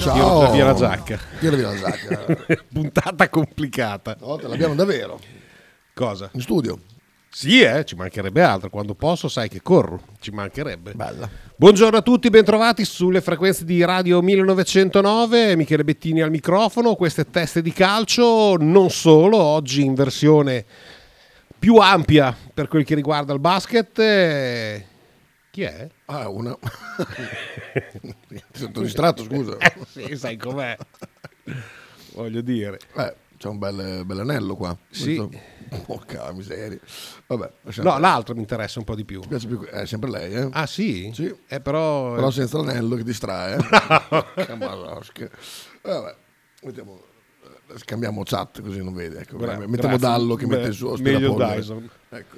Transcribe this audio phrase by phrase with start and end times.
[0.00, 0.38] Ciao.
[0.38, 1.18] Tira via la giacca.
[1.38, 2.64] Tira via la giacca.
[2.72, 4.16] Puntata complicata.
[4.18, 5.20] No, te l'abbiamo davvero.
[5.92, 6.30] Cosa?
[6.32, 6.78] In studio.
[7.28, 8.70] Sì, eh, ci mancherebbe altro.
[8.70, 10.00] Quando posso, sai che corro.
[10.18, 10.94] Ci mancherebbe.
[10.94, 11.28] Bella.
[11.54, 15.54] Buongiorno a tutti, bentrovati sulle frequenze di Radio 1909.
[15.54, 16.94] Michele Bettini al microfono.
[16.94, 20.64] Queste teste di calcio, non solo, oggi in versione
[21.58, 24.88] più ampia per quel che riguarda il basket.
[25.50, 25.88] Eh, Chi è?
[26.06, 26.56] Ah, una.
[28.28, 29.56] Ti sento distratto, scusa.
[29.58, 30.76] Eh, sì, sai com'è.
[32.14, 32.78] Voglio dire.
[32.96, 34.76] Eh, c'è un bel, bel anello qua.
[34.90, 35.28] Sì.
[35.86, 36.78] Porca miseria.
[37.26, 39.20] Vabbè, No, l'altro mi interessa un po' di più.
[39.20, 40.48] Mi piace più- È sempre lei, eh?
[40.52, 41.10] Ah, sì?
[41.14, 41.32] Sì.
[41.48, 42.14] Eh, però...
[42.14, 43.56] Però senza l'anello che distrae.
[43.56, 44.24] eh.
[44.46, 45.28] Che malosca.
[45.82, 46.16] Vabbè,
[46.62, 47.02] mettiamo,
[47.68, 49.20] eh, scambiamo chat così non vede.
[49.20, 49.36] Ecco.
[49.36, 49.98] Gra- mettiamo grazie.
[49.98, 51.34] Dallo che Beh, mette il suo meglio.
[51.36, 51.88] Dyson.
[52.08, 52.36] Ecco.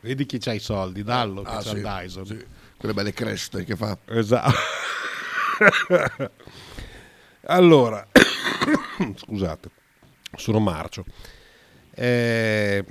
[0.00, 2.24] Vedi chi c'ha i soldi, Dallo che Ah, c'ha sì, il Dyson.
[2.26, 2.46] sì.
[2.80, 3.98] Quelle belle creste che fa.
[4.06, 4.56] Esatto.
[7.44, 8.06] allora,
[9.16, 9.68] scusate,
[10.34, 11.04] sono marcio.
[11.90, 12.82] Eh,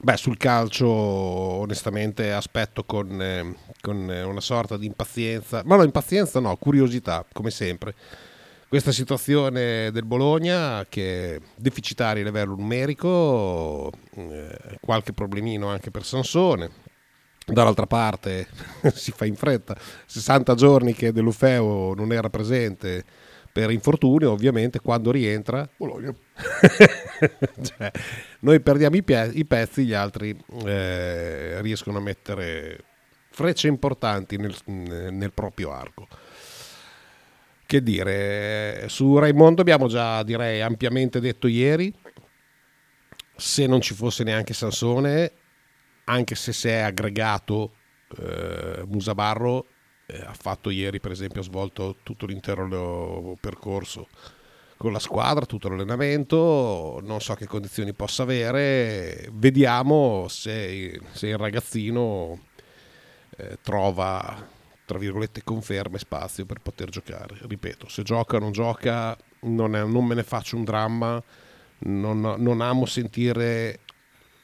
[0.00, 5.84] beh, sul calcio, onestamente, aspetto con, eh, con, eh, una sorta di impazienza, ma no,
[5.84, 7.94] impazienza no, curiosità, come sempre.
[8.66, 16.04] Questa situazione del Bologna che è deficitaria a livello numerico, eh, qualche problemino anche per
[16.04, 16.94] Sansone,
[17.48, 18.48] Dall'altra parte
[18.92, 23.04] si fa in fretta, 60 giorni che Delufeo non era presente
[23.52, 26.12] per infortunio, ovviamente quando rientra Bologna.
[27.62, 27.90] cioè,
[28.40, 32.84] noi perdiamo i, pie- i pezzi, gli altri eh, riescono a mettere
[33.30, 36.08] frecce importanti nel, nel proprio arco.
[37.64, 41.94] Che dire, su Raimondo abbiamo già direi ampiamente detto ieri,
[43.36, 45.32] se non ci fosse neanche Sansone,
[46.06, 47.72] anche se si è aggregato
[48.18, 49.66] eh, Musabarro,
[50.06, 54.08] eh, ha fatto ieri per esempio, ha svolto tutto l'intero percorso
[54.76, 61.38] con la squadra, tutto l'allenamento, non so che condizioni possa avere, vediamo se, se il
[61.38, 62.38] ragazzino
[63.38, 64.36] eh, trova,
[64.84, 67.36] tra virgolette, conferme, spazio per poter giocare.
[67.40, 71.22] Ripeto, se gioca o non gioca, non, è- non me ne faccio un dramma,
[71.78, 73.80] non, non amo sentire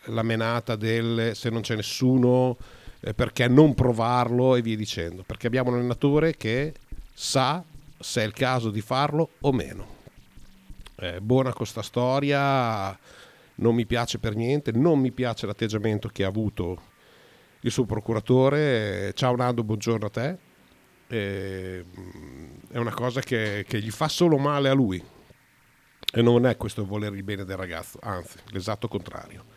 [0.07, 2.57] la menata del se non c'è nessuno,
[3.01, 6.75] eh, perché non provarlo e via dicendo, perché abbiamo un allenatore che
[7.13, 7.63] sa
[7.99, 10.01] se è il caso di farlo o meno.
[10.97, 12.97] Eh, buona con sta storia,
[13.57, 16.91] non mi piace per niente, non mi piace l'atteggiamento che ha avuto
[17.61, 19.13] il suo procuratore.
[19.15, 20.39] Ciao Nando, buongiorno a te.
[21.09, 21.85] Eh,
[22.71, 25.03] è una cosa che, che gli fa solo male a lui
[26.15, 29.52] e non è questo volere il bene del ragazzo, anzi, l'esatto contrario.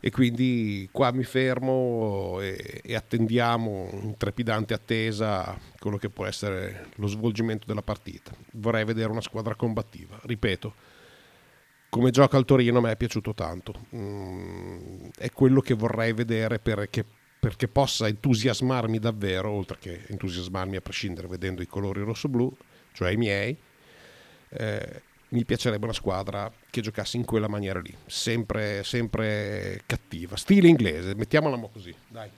[0.00, 6.90] E quindi qua mi fermo e, e attendiamo in trepidante attesa quello che può essere
[6.96, 8.30] lo svolgimento della partita.
[8.52, 10.74] Vorrei vedere una squadra combattiva, ripeto.
[11.88, 13.86] Come gioca il Torino a me è piaciuto tanto.
[13.94, 17.04] Mm, è quello che vorrei vedere perché,
[17.40, 22.54] perché possa entusiasmarmi davvero, oltre che entusiasmarmi a prescindere vedendo i colori rosso-blu,
[22.92, 23.56] cioè i miei.
[24.50, 25.02] Eh,
[25.36, 31.14] mi piacerebbe una squadra che giocasse in quella maniera lì, sempre, sempre cattiva, stile inglese,
[31.14, 32.30] mettiamola mo così, dai.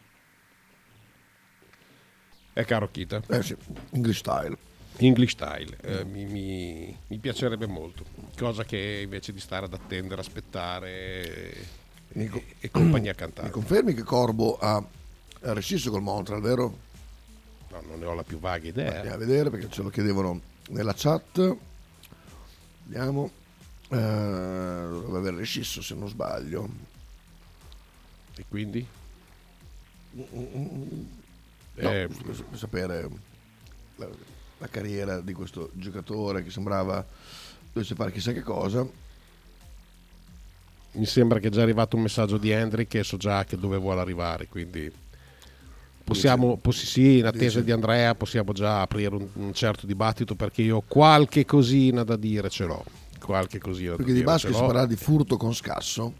[2.53, 3.57] È caro Kita, Eh sì,
[3.93, 4.57] English style.
[4.97, 8.05] English style, eh, mi, mi- mi piacerebbe molto,
[8.37, 11.55] cosa che invece di stare ad attendere, aspettare
[12.15, 13.51] Mi e, co- e compagnia Mi cantare.
[13.51, 14.85] confermi che Corbo ha
[15.43, 16.79] ha rescisso col Montreal, vero?
[17.71, 18.93] No, non ne ho la più vaga idea.
[18.97, 20.41] Andiamo a vedere perché ce lo chiedevano
[20.71, 21.57] nella chat.
[22.89, 23.31] Vediamo.
[23.91, 26.69] Eh, dovrebbe aver rescisso se non sbaglio.
[28.35, 28.87] E quindi?
[30.11, 30.27] No,
[31.75, 33.09] Eh, per, per sapere
[33.97, 34.09] la,
[34.59, 37.05] la carriera di questo giocatore che sembrava
[37.73, 38.87] dovesse fare chissà che cosa.
[40.93, 43.77] mi sembra che è già arrivato un messaggio di Hendrik e so già che dove
[43.77, 44.91] vuole arrivare, quindi
[46.09, 47.65] possiamo, possi- sì, in attesa Dice.
[47.65, 52.49] di Andrea possiamo già aprire un, un certo dibattito perché io qualche cosina da dire
[52.49, 52.85] ce l'ho.
[53.21, 56.13] Qualche cosina Perché di basket si parla di furto con scasso.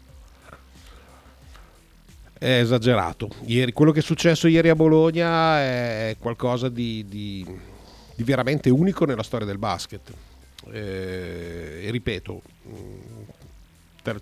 [2.37, 3.29] È esagerato.
[3.45, 7.45] Ieri- quello che è successo ieri a Bologna è qualcosa di, di-
[8.15, 10.11] di veramente unico nella storia del basket.
[10.71, 12.41] Eh, e ripeto,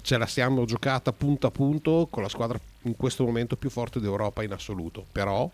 [0.02, 4.00] ce la siamo giocata punto a punto con la squadra in questo momento più forte
[4.00, 5.50] d'Europa in assoluto, però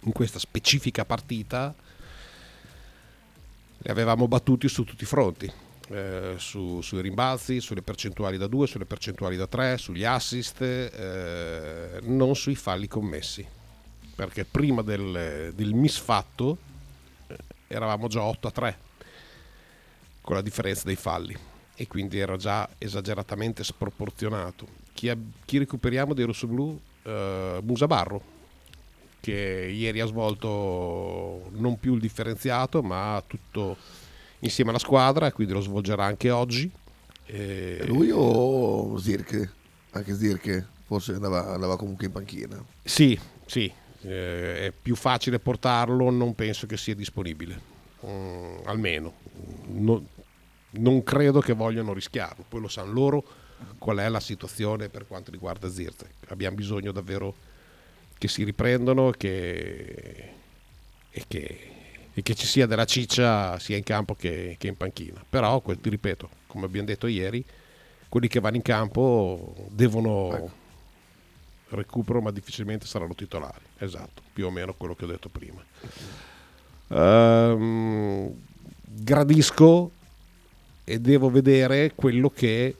[0.00, 1.74] in questa specifica partita
[3.78, 5.52] li avevamo battuti su tutti i fronti.
[5.88, 12.00] Eh, su, sui rimbalzi, sulle percentuali da 2, sulle percentuali da 3, sugli assist, eh,
[12.02, 13.46] non sui falli commessi.
[14.16, 16.58] Perché prima del, del misfatto
[17.28, 17.36] eh,
[17.68, 18.78] eravamo già 8 a 3
[20.22, 21.38] con la differenza dei falli
[21.76, 24.66] e quindi era già esageratamente sproporzionato.
[24.92, 25.12] Chi,
[25.44, 26.80] chi recuperiamo dei rossoblù?
[27.04, 28.20] Uh, Musabarro,
[29.20, 33.76] che ieri ha svolto non più il differenziato, ma tutto
[34.40, 36.68] insieme alla squadra, quindi lo svolgerà anche oggi.
[37.26, 37.84] E...
[37.86, 39.52] Lui o Zirke?
[39.90, 42.64] Anche Zirke forse andava, andava comunque in panchina.
[42.82, 43.70] Sì, sì,
[44.02, 47.60] eh, è più facile portarlo, non penso che sia disponibile,
[48.06, 49.14] mm, almeno.
[49.66, 50.04] No,
[50.70, 53.24] non credo che vogliano rischiarlo, poi lo sanno loro
[53.78, 56.10] qual è la situazione per quanto riguarda Zirze.
[56.28, 57.34] Abbiamo bisogno davvero
[58.18, 60.32] che si riprendano che,
[61.10, 61.70] e, che,
[62.12, 65.24] e, che, ci sia della ciccia sia in campo che, che in panchina.
[65.28, 67.44] Però, ti ripeto, come abbiamo detto ieri,
[68.08, 70.50] quelli che vanno in campo devono ecco.
[71.70, 73.64] recupero, ma difficilmente saranno titolari.
[73.78, 75.62] Esatto, più o meno quello che ho detto prima.
[76.88, 78.32] Um,
[78.84, 79.90] gradisco
[80.88, 82.76] e devo vedere quello che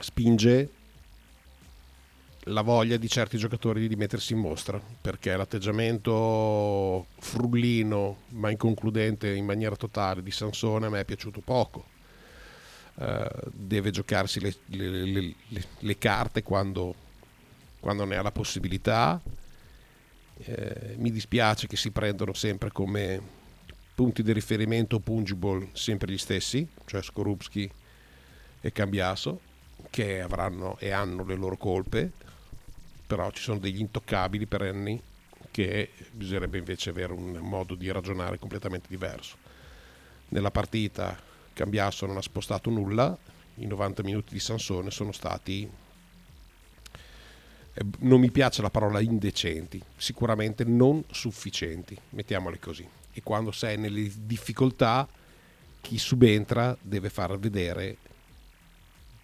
[0.00, 0.70] spinge
[2.46, 9.44] la voglia di certi giocatori di mettersi in mostra perché l'atteggiamento fruglino ma inconcludente in
[9.44, 11.84] maniera totale di Sansone a me è piaciuto poco.
[12.94, 16.94] Uh, deve giocarsi le, le, le, le carte quando,
[17.78, 19.20] quando, ne ha la possibilità.
[20.34, 23.40] Uh, mi dispiace che si prendono sempre come
[23.94, 27.70] punti di riferimento pungible sempre gli stessi, cioè Skorupski
[28.60, 29.40] e Cambiaso,
[29.90, 32.10] che avranno e hanno le loro colpe,
[33.06, 35.00] però ci sono degli intoccabili perenni
[35.50, 39.36] che bisognerebbe invece avere un modo di ragionare completamente diverso.
[40.28, 41.18] Nella partita
[41.52, 43.16] Cambiaso non ha spostato nulla,
[43.56, 45.70] i 90 minuti di Sansone sono stati
[47.74, 53.76] eh, non mi piace la parola indecenti, sicuramente non sufficienti, mettiamole così e quando sei
[53.76, 55.06] nelle difficoltà
[55.80, 57.96] chi subentra deve far vedere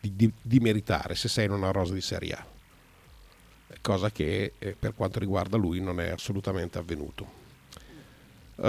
[0.00, 2.46] di, di, di meritare se sei in una rosa di Serie A
[3.80, 7.26] cosa che eh, per quanto riguarda lui non è assolutamente avvenuto
[8.56, 8.64] uh,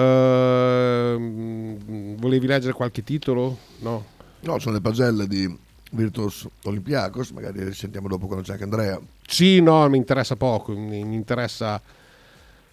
[2.15, 3.57] volevi leggere qualche titolo?
[3.80, 4.06] no?
[4.42, 5.57] no, sono le pagelle di
[5.92, 10.74] Virtus Olympiacos magari le sentiamo dopo quando c'è anche Andrea sì, no, mi interessa poco
[10.74, 11.81] mi, mi interessa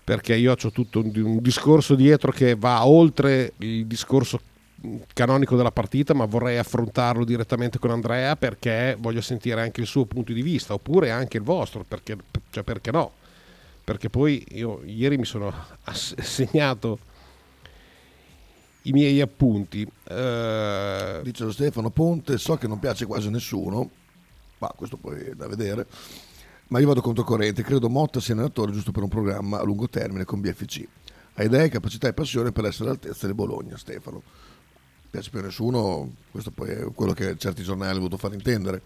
[0.06, 4.40] perché io ho tutto un, un discorso dietro che va oltre il discorso
[5.12, 10.04] canonico della partita, ma vorrei affrontarlo direttamente con Andrea perché voglio sentire anche il suo
[10.04, 12.16] punto di vista, oppure anche il vostro, perché,
[12.50, 13.14] cioè perché no?
[13.82, 17.00] Perché poi io ieri mi sono assegnato
[18.82, 19.82] i miei appunti.
[19.82, 21.20] Uh...
[21.22, 23.90] Dice Stefano Ponte, so che non piace quasi a nessuno,
[24.58, 25.84] ma questo poi è da vedere.
[26.68, 30.24] Ma io vado controcorrente, credo Motta sia allenatore giusto per un programma a lungo termine
[30.24, 30.84] con BFC.
[31.34, 34.22] Ha idee, capacità e passione per essere all'altezza di Bologna, Stefano.
[35.08, 38.82] Piace più a nessuno, questo poi è quello che certi giornali hanno voluto far intendere.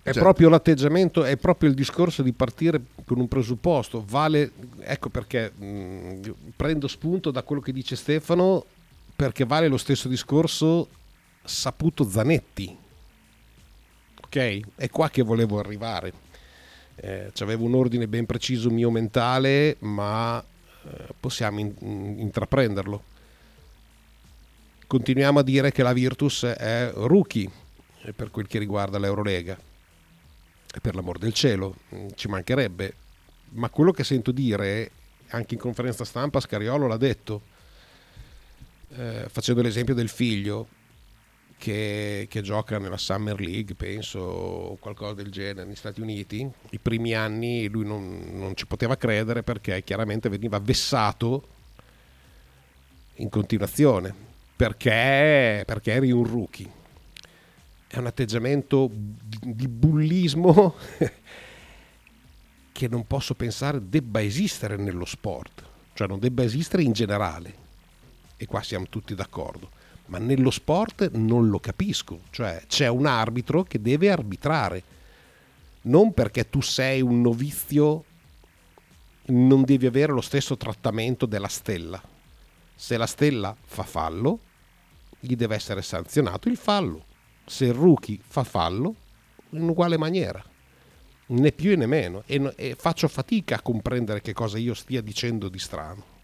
[0.00, 4.02] È cioè, proprio l'atteggiamento, è proprio il discorso di partire con un presupposto.
[4.08, 8.64] Vale, ecco perché mh, prendo spunto da quello che dice Stefano,
[9.14, 10.88] perché vale lo stesso discorso
[11.44, 12.74] saputo Zanetti.
[14.24, 14.60] Ok?
[14.76, 16.26] È qua che volevo arrivare
[17.00, 21.72] eh, avevo un ordine ben preciso mio mentale, ma eh, possiamo in,
[22.18, 23.02] intraprenderlo.
[24.86, 27.50] Continuiamo a dire che la Virtus è rookie
[28.02, 29.58] eh, per quel che riguarda l'Eurolega.
[30.74, 32.94] E per l'amor del cielo, mm, ci mancherebbe.
[33.50, 34.90] Ma quello che sento dire,
[35.28, 37.42] anche in conferenza stampa, Scariolo l'ha detto,
[38.96, 40.68] eh, facendo l'esempio del figlio,
[41.58, 46.48] che, che, gioca nella Summer League, penso, o qualcosa del genere, negli Stati Uniti.
[46.70, 51.56] I primi anni lui non, non ci poteva credere perché chiaramente veniva vessato
[53.16, 54.14] in continuazione,
[54.56, 56.76] perché, perché eri un rookie.
[57.88, 60.74] È un atteggiamento di bullismo
[62.72, 67.66] che non posso pensare debba esistere nello sport, cioè non debba esistere in generale.
[68.36, 69.76] E qua siamo tutti d'accordo
[70.08, 74.82] ma nello sport non lo capisco, cioè c'è un arbitro che deve arbitrare,
[75.82, 78.04] non perché tu sei un novizio
[79.26, 82.00] non devi avere lo stesso trattamento della stella,
[82.74, 84.38] Se la stella fa fallo,
[85.18, 87.04] gli deve essere sanzionato il fallo.
[87.44, 88.94] Se il rookie fa fallo,
[89.50, 90.42] in uguale maniera,
[91.26, 92.22] né più né meno.
[92.26, 96.16] E, e faccio fatica a comprendere che cosa io stia dicendo di strano.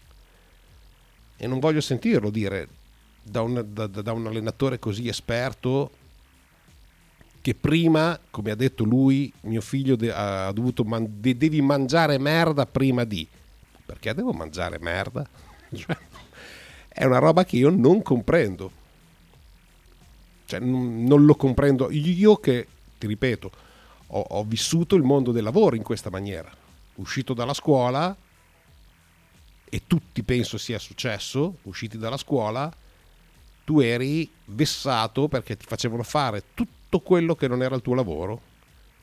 [1.35, 2.69] E non voglio sentirlo dire
[3.27, 5.89] da un, da, da un allenatore così esperto
[7.41, 12.17] che prima, come ha detto lui, mio figlio de- ha dovuto man- de- devi mangiare
[12.17, 13.27] merda prima di.
[13.85, 15.27] Perché devo mangiare merda?
[15.73, 15.97] Cioè,
[16.89, 18.71] è una roba che io non comprendo.
[20.45, 21.89] Cioè, n- non lo comprendo.
[21.91, 22.67] Io che,
[22.97, 23.51] ti ripeto,
[24.07, 26.51] ho, ho vissuto il mondo del lavoro in questa maniera.
[26.95, 28.15] Uscito dalla scuola,
[29.67, 32.73] e tutti penso sia successo, usciti dalla scuola,
[33.65, 38.39] tu eri vessato perché ti facevano fare tutto quello che non era il tuo lavoro,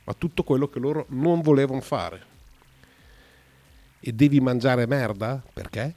[0.05, 2.31] ma tutto quello che loro non volevano fare.
[4.01, 5.43] E devi mangiare merda?
[5.53, 5.95] Perché?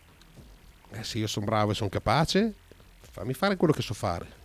[0.92, 2.54] Eh, se io sono bravo e sono capace,
[3.00, 4.44] fammi fare quello che so fare.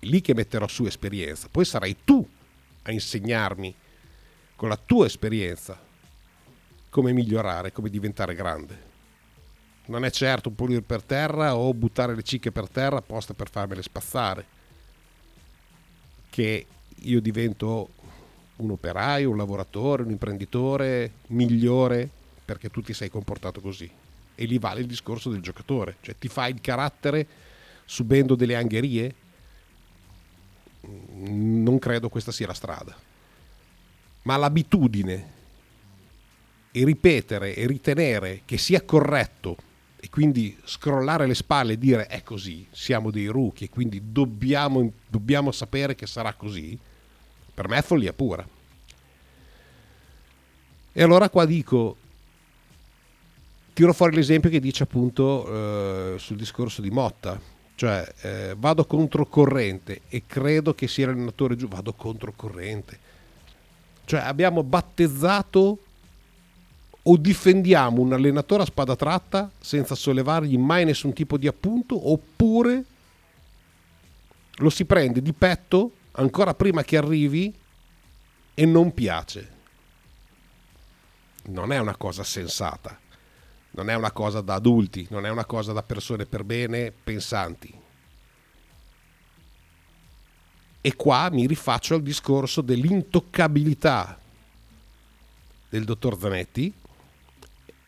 [0.00, 1.48] È lì che metterò su esperienza.
[1.50, 2.28] Poi sarai tu
[2.82, 3.74] a insegnarmi
[4.56, 5.78] con la tua esperienza
[6.90, 8.92] come migliorare, come diventare grande.
[9.86, 13.82] Non è certo pulire per terra o buttare le cicche per terra apposta per farmele
[13.82, 14.46] spazzare.
[16.30, 17.90] Che io divento
[18.56, 22.08] un operaio, un lavoratore, un imprenditore migliore
[22.44, 23.90] perché tu ti sei comportato così.
[24.34, 27.26] E lì vale il discorso del giocatore, cioè ti fai il carattere
[27.84, 29.14] subendo delle angherie?
[30.80, 32.96] Non credo questa sia la strada.
[34.22, 35.32] Ma l'abitudine
[36.72, 39.72] e ripetere e ritenere che sia corretto
[40.04, 44.92] e quindi scrollare le spalle e dire è così, siamo dei rookie e quindi dobbiamo,
[45.08, 46.78] dobbiamo sapere che sarà così,
[47.54, 48.46] per me è follia pura.
[50.92, 51.96] E allora qua dico,
[53.72, 55.46] tiro fuori l'esempio che dice appunto
[56.12, 57.40] eh, sul discorso di Motta,
[57.74, 62.98] cioè eh, vado controcorrente e credo che sia l'allenatore giù, vado controcorrente.
[64.04, 65.78] Cioè abbiamo battezzato
[67.06, 72.84] o difendiamo un allenatore a spada tratta senza sollevargli mai nessun tipo di appunto oppure
[74.56, 77.54] lo si prende di petto ancora prima che arrivi
[78.54, 79.52] e non piace.
[81.46, 82.98] Non è una cosa sensata,
[83.72, 87.82] non è una cosa da adulti, non è una cosa da persone per bene pensanti.
[90.80, 94.18] E qua mi rifaccio al discorso dell'intoccabilità
[95.68, 96.72] del dottor Zanetti,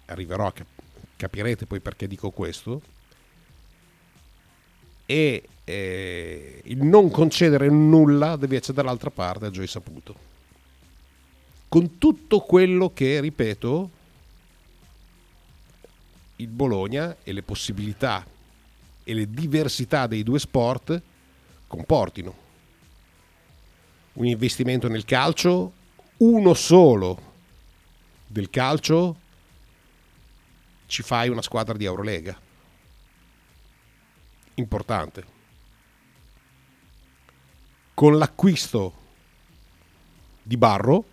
[0.07, 0.67] arriverò a cap-
[1.17, 2.81] capirete poi perché dico questo,
[5.07, 10.25] e eh, il non concedere nulla invece dall'altra parte a Joy Saputo.
[11.69, 13.91] Con tutto quello che, ripeto,
[16.37, 18.25] il Bologna e le possibilità
[19.05, 21.01] e le diversità dei due sport
[21.67, 22.45] comportino.
[24.15, 25.73] Un investimento nel calcio,
[26.19, 27.21] uno solo
[28.27, 29.17] del calcio,
[30.87, 32.39] ci fai una squadra di Eurolega.
[34.55, 35.35] Importante.
[37.93, 39.05] Con l'acquisto
[40.43, 41.05] di Barro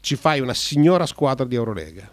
[0.00, 2.10] ci fai una signora squadra di Eurolega.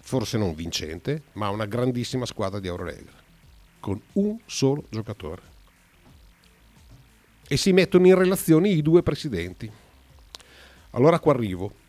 [0.00, 3.12] Forse non vincente, ma una grandissima squadra di Eurolega.
[3.78, 5.42] Con un solo giocatore.
[7.46, 9.70] E si mettono in relazione i due presidenti.
[10.92, 11.79] Allora qua arrivo.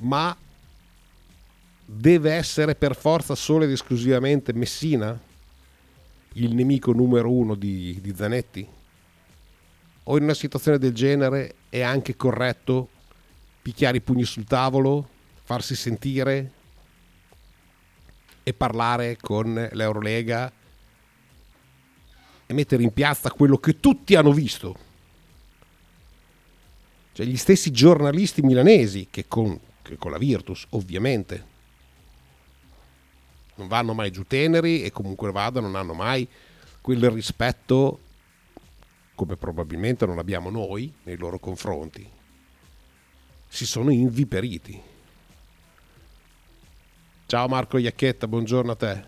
[0.00, 0.36] Ma
[1.84, 5.18] deve essere per forza solo ed esclusivamente Messina
[6.34, 8.66] il nemico numero uno di, di Zanetti?
[10.04, 12.88] O in una situazione del genere è anche corretto
[13.62, 15.08] picchiare i pugni sul tavolo,
[15.42, 16.52] farsi sentire
[18.42, 20.50] e parlare con l'Eurolega
[22.46, 24.88] e mettere in piazza quello che tutti hanno visto?
[27.12, 29.58] Cioè gli stessi giornalisti milanesi che con
[29.98, 31.58] con la Virtus, ovviamente.
[33.56, 36.26] Non vanno mai giù teneri e comunque vadano non hanno mai
[36.80, 38.00] quel rispetto
[39.14, 42.08] come probabilmente non abbiamo noi nei loro confronti.
[43.48, 44.80] Si sono inviperiti.
[47.26, 49.04] Ciao Marco Iacchetta, buongiorno a te.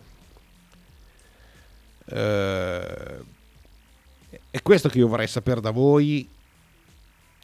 [2.05, 3.25] Eh,
[4.51, 6.29] è questo che io vorrei sapere da voi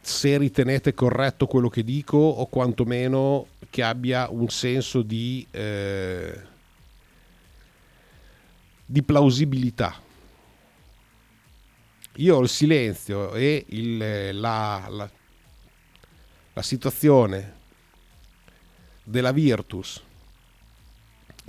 [0.09, 6.41] se ritenete corretto quello che dico o quantomeno che abbia un senso di, eh,
[8.85, 10.01] di plausibilità.
[12.17, 15.11] Io ho il silenzio e il, la, la,
[16.55, 17.55] la situazione
[19.05, 20.03] della Virtus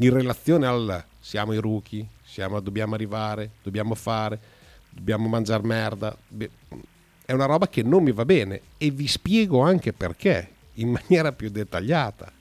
[0.01, 4.39] in relazione al siamo i rookie, siamo, dobbiamo arrivare, dobbiamo fare,
[4.89, 6.15] dobbiamo mangiare merda,
[7.29, 11.31] è una roba che non mi va bene e vi spiego anche perché in maniera
[11.31, 12.33] più dettagliata.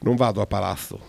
[0.00, 1.00] Non vado a palazzo,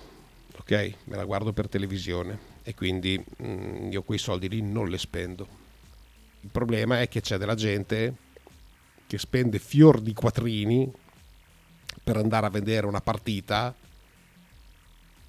[0.59, 0.93] ok?
[1.05, 5.47] Me la guardo per televisione e quindi mm, io quei soldi lì non le spendo.
[6.41, 8.13] Il problema è che c'è della gente
[9.07, 10.87] che spende fior di quattrini
[12.03, 13.73] per andare a vedere una partita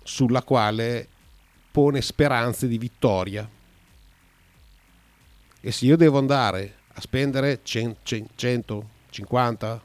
[0.03, 1.09] sulla quale
[1.71, 3.57] pone speranze di vittoria
[5.61, 9.83] e se io devo andare a spendere 150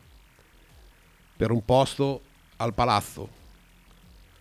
[1.36, 2.22] per un posto
[2.58, 3.42] al palazzo,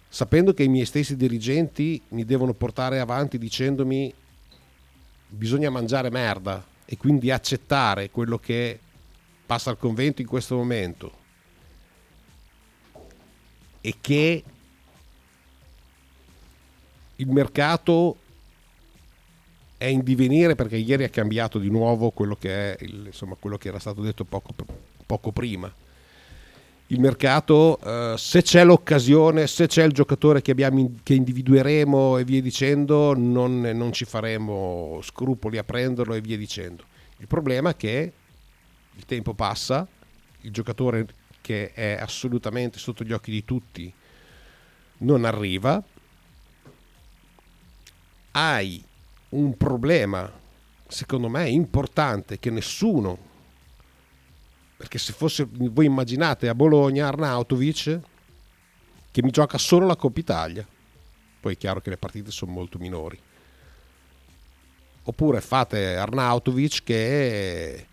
[0.09, 4.13] sapendo che i miei stessi dirigenti mi devono portare avanti dicendomi
[5.29, 8.79] bisogna mangiare merda e quindi accettare quello che
[9.47, 11.21] passa al convento in questo momento
[13.81, 14.45] e che
[17.17, 18.17] il mercato
[19.83, 23.67] è in divenire perché ieri è cambiato di nuovo quello che, è insomma, quello che
[23.67, 24.55] era stato detto poco,
[25.05, 25.73] poco prima.
[26.87, 32.25] Il mercato, eh, se c'è l'occasione, se c'è il giocatore che, abbiamo, che individueremo e
[32.25, 36.85] via dicendo, non, non ci faremo scrupoli a prenderlo e via dicendo.
[37.17, 38.13] Il problema è che
[38.95, 39.89] il tempo passa,
[40.43, 41.07] il giocatore
[41.41, 43.93] che è assolutamente sotto gli occhi di tutti
[44.99, 45.83] non arriva,
[48.33, 48.85] hai
[49.33, 50.31] un problema,
[50.87, 53.31] secondo me, importante che nessuno,
[54.77, 58.01] perché se fosse, voi immaginate a Bologna Arnautovic
[59.11, 60.67] che mi gioca solo la Coppa Italia,
[61.41, 63.19] poi è chiaro che le partite sono molto minori,
[65.05, 67.75] oppure fate Arnautovic che...
[67.75, 67.87] Eh,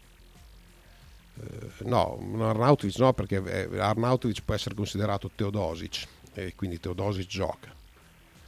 [1.86, 7.74] no, Arnautovic no, perché eh, Arnautovic può essere considerato Teodosic e quindi Teodosic gioca.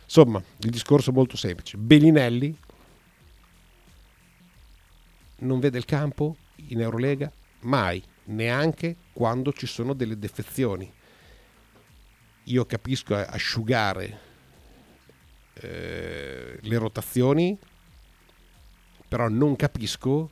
[0.04, 1.78] Insomma, il discorso è molto semplice.
[1.78, 2.58] Bellinelli
[5.42, 6.36] non vede il campo
[6.68, 10.92] in Eurolega mai, neanche quando ci sono delle defezioni.
[12.46, 14.20] Io capisco asciugare
[15.54, 17.58] eh, le rotazioni,
[19.08, 20.32] però non capisco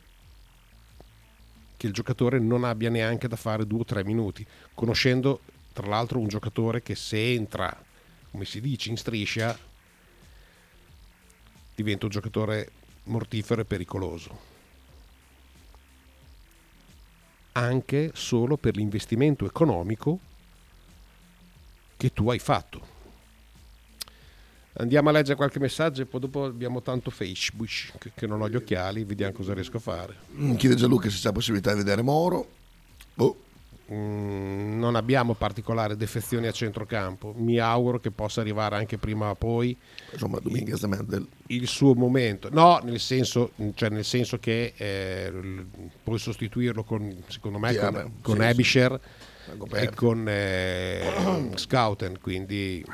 [1.78, 5.42] che il giocatore non abbia neanche da fare due o tre minuti, conoscendo
[5.72, 7.76] tra l'altro un giocatore che se entra,
[8.32, 9.58] come si dice, in striscia,
[11.76, 12.72] diventa un giocatore
[13.04, 14.59] mortifero e pericoloso.
[17.54, 20.20] Anche solo per l'investimento economico
[21.98, 22.98] che tu hai fatto.
[24.74, 28.56] Andiamo a leggere qualche messaggio e poi dopo abbiamo tanto Facebook che non ho gli
[28.56, 30.16] occhiali, vediamo cosa riesco a fare.
[30.56, 32.48] Chiede Gianluca se c'è possibilità di vedere Moro.
[33.16, 33.48] Oh.
[33.92, 37.34] Mm, non abbiamo particolari defezioni a centrocampo.
[37.36, 39.76] Mi auguro che possa arrivare anche prima o poi
[40.12, 42.50] Insomma, Dominguez il, il suo momento.
[42.52, 45.34] No, nel senso, cioè nel senso che eh,
[46.04, 49.00] puoi sostituirlo con, secondo me, yeah, con, con sì, Abisher
[49.46, 49.76] sì.
[49.76, 52.20] e con eh, Scouten.
[52.22, 52.86] Quindi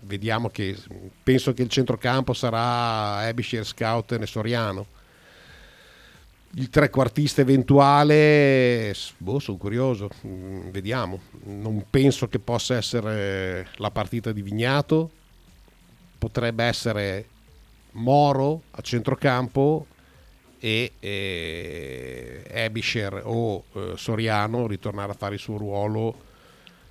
[0.00, 0.74] vediamo che
[1.22, 4.86] penso che il centrocampo sarà Abisher, Scouten e Soriano
[6.54, 11.20] il trequartista eventuale, boh, sono curioso, mm, vediamo.
[11.44, 15.10] Non penso che possa essere la partita di Vignato,
[16.18, 17.26] potrebbe essere
[17.92, 19.86] Moro a centrocampo
[20.58, 22.70] e, e
[23.22, 26.26] o eh, Soriano ritornare a fare il suo ruolo,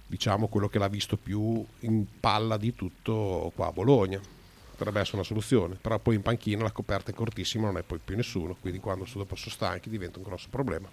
[0.06, 4.20] diciamo quello che l'ha visto più in palla di tutto qua a Bologna
[4.78, 8.00] potrebbe essere una soluzione, però poi in panchina la coperta è cortissima, non è poi
[8.04, 10.88] più nessuno, quindi quando dopo sono stanchi diventa un grosso problema.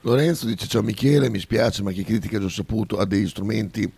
[0.00, 3.90] Lorenzo dice ciao Michele, mi spiace ma chi critica già saputo ha degli strumenti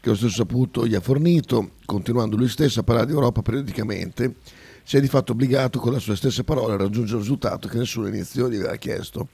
[0.00, 4.36] che lo stesso saputo gli ha fornito, continuando lui stesso a parlare di Europa periodicamente,
[4.82, 7.78] si è di fatto obbligato con le sue stesse parole a raggiungere il risultato che
[7.78, 9.28] nessuno all'inizio gli aveva chiesto.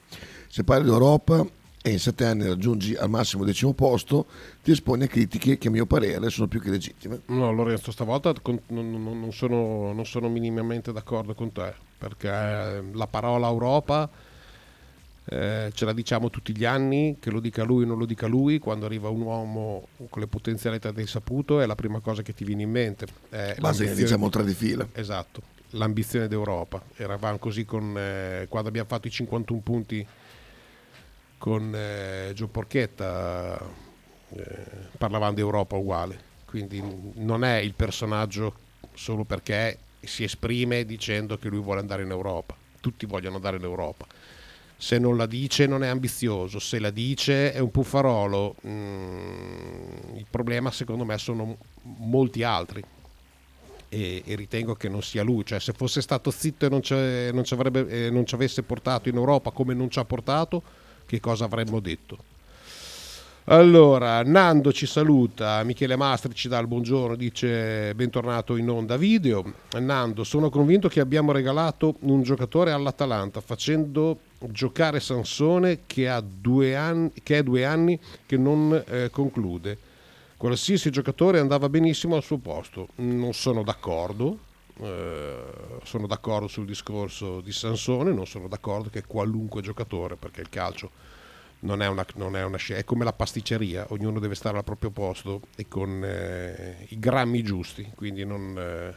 [0.49, 1.45] Se parli di Europa
[1.81, 4.27] e in sette anni raggiungi al massimo decimo posto,
[4.63, 7.21] ti esponi a critiche che a mio parere sono più che legittime.
[7.27, 8.35] No, Lorenzo, stavolta
[8.69, 14.11] non sono, non sono minimamente d'accordo con te, perché la parola Europa
[15.31, 18.27] eh, ce la diciamo tutti gli anni, che lo dica lui o non lo dica
[18.27, 22.35] lui, quando arriva un uomo con le potenzialità del saputo è la prima cosa che
[22.35, 23.07] ti viene in mente.
[23.31, 24.87] Eh, Base diciamo tre di fila.
[24.93, 26.83] Esatto, l'ambizione d'Europa.
[26.97, 30.07] Eravamo così con, eh, quando abbiamo fatto i 51 punti
[31.39, 33.59] con eh, Gio Porchetta
[34.31, 34.67] eh,
[34.99, 36.83] parlavamo di Europa uguale, quindi
[37.15, 42.55] non è il personaggio solo perché si esprime dicendo che lui vuole andare in Europa,
[42.81, 44.07] tutti vogliono andare in Europa,
[44.77, 48.57] Se non la dice non è ambizioso, se la dice è un puffarolo.
[48.67, 52.85] Mm, il problema secondo me sono molti altri
[53.89, 55.45] e, e, ritengo che non sia lui.
[55.45, 59.17] Cioè, se fosse stato zitto e non ci, avrebbe, eh, non ci avesse portato in
[59.17, 60.63] Europa come non ci ha portato,
[61.09, 62.19] che cosa avremmo detto?
[63.45, 69.43] Allora, Nando ci saluta, Michele Mastri ci dà il buongiorno, dice bentornato in onda video.
[69.79, 74.19] Nando, sono convinto che abbiamo regalato un giocatore all'Atalanta facendo
[74.51, 79.79] giocare Sansone che ha due anni che, due anni che non eh, conclude.
[80.37, 82.89] Qualsiasi giocatore andava benissimo al suo posto.
[82.97, 84.41] Non sono d'accordo,
[84.81, 85.43] eh,
[85.85, 90.91] sono d'accordo sul discorso di Sansone, non sono d'accordo che qualunque giocatore, perché il calcio
[91.61, 94.91] non è una, non è una è come la pasticceria, ognuno deve stare al proprio
[94.91, 98.95] posto e con eh, i grammi giusti, quindi non, eh,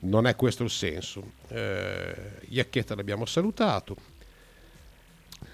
[0.00, 1.32] non, è questo il senso.
[1.48, 2.14] Eh,
[2.48, 3.96] Iacchetta l'abbiamo salutato.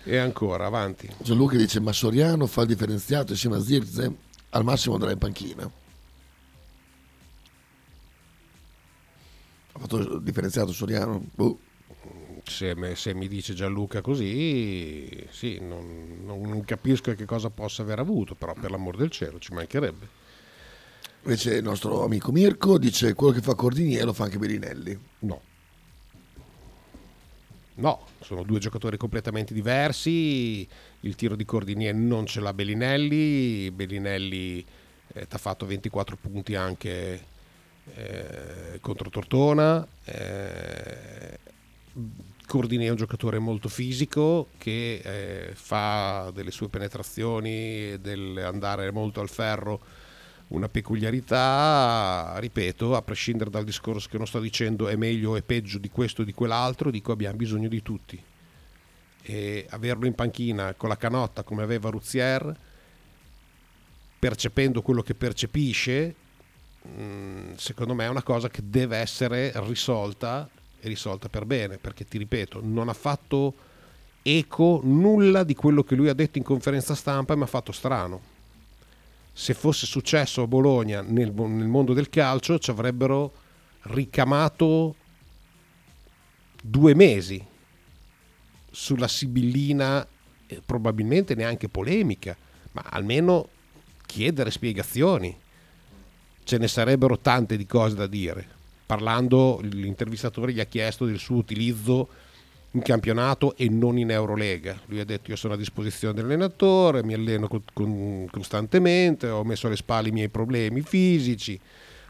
[0.04, 1.10] E ancora, avanti.
[1.18, 4.10] Gianluca dice, ma Soriano fa il differenziato insieme a Zirze,
[4.50, 5.70] al massimo andrà in panchina.
[9.78, 11.24] Ha fatto il differenziato Soriano?
[11.36, 11.58] Uh
[12.48, 18.34] se, se, mi dice Gianluca così, sì, non, non, capisco che cosa possa aver avuto,
[18.34, 20.16] però per l'amor del cielo ci mancherebbe.
[21.22, 24.98] Invece il nostro amico Mirko dice quello che fa Cordinier lo fa anche Bellinelli.
[25.20, 25.42] No.
[27.74, 30.66] No, sono due giocatori completamente diversi.
[31.00, 33.70] Il tiro di Cordinier non ce l'ha Bellinelli.
[33.70, 34.64] Bellinelli
[35.12, 37.36] eh, ti ha fatto 24 punti anche
[37.94, 39.86] eh, contro Tortona.
[40.04, 41.38] Eh,
[42.46, 49.28] Cordini è un giocatore molto fisico che eh, fa delle sue penetrazioni, dell'andare molto al
[49.28, 49.80] ferro,
[50.48, 55.76] una peculiarità, ripeto, a prescindere dal discorso che non sto dicendo è meglio e peggio
[55.76, 58.18] di questo o di quell'altro, dico abbiamo bisogno di tutti.
[59.20, 62.56] E averlo in panchina con la canotta come aveva Ruzier,
[64.18, 66.14] percependo quello che percepisce,
[67.56, 70.48] secondo me è una cosa che deve essere risolta
[70.80, 73.54] e risolta per bene, perché ti ripeto, non ha fatto
[74.22, 77.72] eco nulla di quello che lui ha detto in conferenza stampa e mi ha fatto
[77.72, 78.36] strano.
[79.32, 83.32] Se fosse successo a Bologna nel, nel mondo del calcio ci avrebbero
[83.82, 84.94] ricamato
[86.60, 87.44] due mesi
[88.70, 90.06] sulla sibillina,
[90.46, 92.36] eh, probabilmente neanche polemica,
[92.72, 93.48] ma almeno
[94.06, 95.36] chiedere spiegazioni.
[96.48, 98.56] Ce ne sarebbero tante di cose da dire
[98.88, 102.08] parlando l'intervistatore gli ha chiesto del suo utilizzo
[102.70, 104.80] in campionato e non in Eurolega.
[104.86, 109.66] Lui ha detto io sono a disposizione dell'allenatore, mi alleno con, con, costantemente, ho messo
[109.66, 111.60] alle spalle i miei problemi fisici,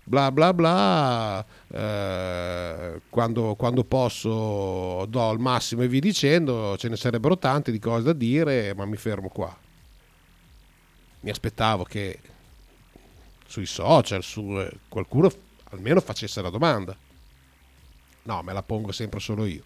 [0.04, 6.94] bla bla bla, eh, quando, quando, posso do il massimo e vi dicendo, ce ne
[6.94, 9.52] sarebbero tante di cose da dire, ma mi fermo qua.
[11.22, 12.20] Mi aspettavo che
[13.48, 15.32] sui social, su, eh, qualcuno
[15.70, 16.96] almeno facesse la domanda.
[18.22, 19.62] No, me la pongo sempre solo io.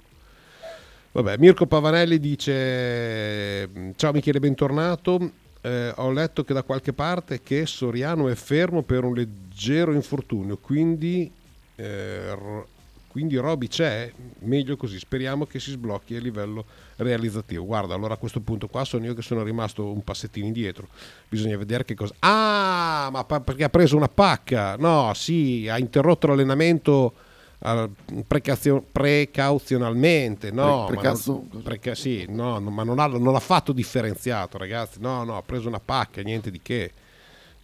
[1.10, 5.32] Vabbè, Mirko Pavanelli dice: Ciao Michele, bentornato.
[5.60, 10.56] Eh, ho letto che da qualche parte che Soriano è fermo per un leggero infortunio,
[10.58, 11.30] quindi
[11.76, 12.64] eh,
[13.12, 16.64] quindi Roby c'è, meglio così, speriamo che si sblocchi a livello
[16.96, 17.62] realizzativo.
[17.66, 20.88] Guarda, allora a questo punto qua sono io che sono rimasto un passettino indietro,
[21.28, 22.14] bisogna vedere che cosa...
[22.20, 24.76] Ah, ma perché ha preso una pacca?
[24.76, 27.12] No, sì, ha interrotto l'allenamento
[27.58, 27.92] uh,
[28.26, 31.32] precazio- precauzionalmente, no, Pre- precazzo?
[31.32, 35.36] Ma non, preca- sì, no, ma non, ha, non ha fatto differenziato, ragazzi, no, no,
[35.36, 36.92] ha preso una pacca, niente di che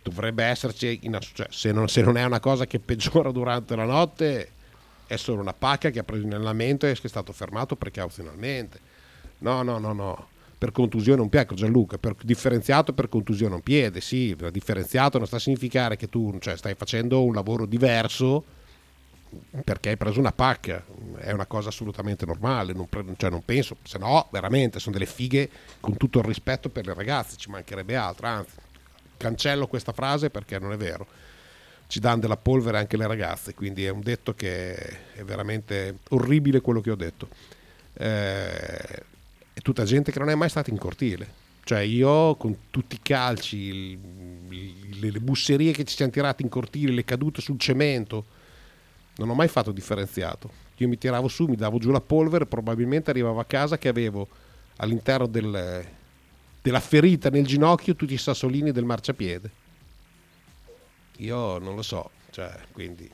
[0.03, 3.87] dovrebbe esserci, in, cioè, se, non, se, non, è una cosa che peggiora durante la
[3.87, 4.51] notte,
[5.09, 8.79] è solo una pacca che ha preso in allenamento e che è stato fermato precauzionalmente.
[9.39, 10.29] No, no, no, no.
[10.59, 15.37] Per contusione un piede, Gianluca, per differenziato per contusione un piede, sì, differenziato non sta
[15.37, 18.45] a significare che tu cioè, stai facendo un lavoro diverso
[19.65, 20.85] perché hai preso una pacca,
[21.17, 25.09] è una cosa assolutamente normale, non, pre- cioè, non penso, se no veramente sono delle
[25.09, 25.49] fighe
[25.81, 28.53] con tutto il rispetto per le ragazze, ci mancherebbe altro, anzi
[29.17, 31.07] cancello questa frase perché non è vero
[31.89, 36.61] ci danno della polvere anche le ragazze, quindi è un detto che è veramente orribile
[36.61, 37.29] quello che ho detto.
[37.95, 39.05] Eh,
[39.55, 41.47] è tutta gente che non è mai stata in cortile.
[41.65, 46.93] Cioè io con tutti i calci, il, le busserie che ci siamo tirate in cortile,
[46.93, 48.25] le cadute sul cemento,
[49.17, 50.51] non ho mai fatto differenziato.
[50.77, 54.29] Io mi tiravo su, mi davo giù la polvere, probabilmente arrivavo a casa che avevo
[54.77, 55.85] all'interno del,
[56.61, 59.67] della ferita nel ginocchio tutti i sassolini del marciapiede
[61.19, 63.11] io non lo so, cioè, quindi...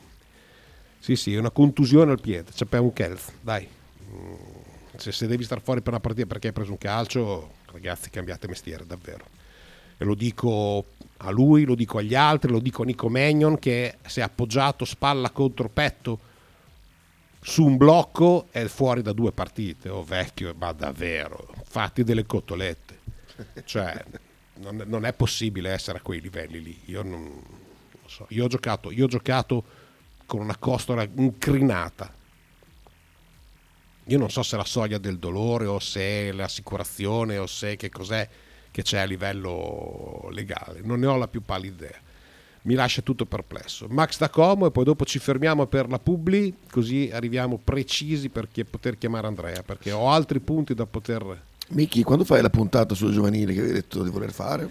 [0.98, 3.68] Sì, sì, una contusione al piede, c'è un Kelz, dai.
[4.10, 4.34] Mm,
[4.96, 8.48] se, se devi star fuori per una partita perché hai preso un calcio, ragazzi, cambiate
[8.48, 9.26] mestiere davvero.
[9.98, 10.86] E lo dico
[11.18, 14.86] a lui, lo dico agli altri, lo dico a Nico Magnon che si è appoggiato
[14.86, 16.32] spalla contro petto
[17.46, 19.90] su un blocco è fuori da due partite.
[19.90, 23.00] Oh vecchio, ma davvero, fatti delle cotolette.
[23.64, 24.02] Cioè,
[24.60, 26.80] non, non è possibile essere a quei livelli lì.
[26.86, 27.42] Io non
[28.14, 28.26] so.
[28.30, 29.64] Io ho giocato, io ho giocato
[30.26, 32.12] con una costola incrinata.
[34.08, 38.28] Io non so se la soglia del dolore o se l'assicurazione o se che cos'è
[38.70, 40.80] che c'è a livello legale.
[40.82, 41.98] Non ne ho la più pallida idea.
[42.62, 43.86] Mi lascia tutto perplesso.
[43.88, 48.48] Max da Como e poi dopo ci fermiamo per la Publi, così arriviamo precisi per
[48.68, 51.42] poter chiamare Andrea, perché ho altri punti da poter...
[51.68, 54.68] Miki, quando fai la puntata sul giovanile che avevi detto di voler fare?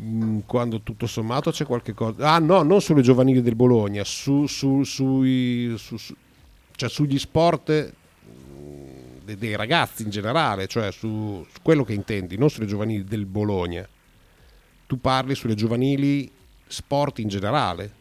[0.00, 2.34] Mm, quando tutto sommato c'è qualche cosa.
[2.34, 5.96] Ah, no, non sulle giovanili del Bologna, su, su, sui, su,
[6.76, 7.92] cioè sugli sport
[8.30, 13.26] mm, dei, ragazzi in generale, cioè su, su, quello che intendi, non sulle giovanili del
[13.26, 13.88] Bologna.
[14.86, 16.30] Tu parli sulle giovanili
[16.66, 17.96] sport in generale.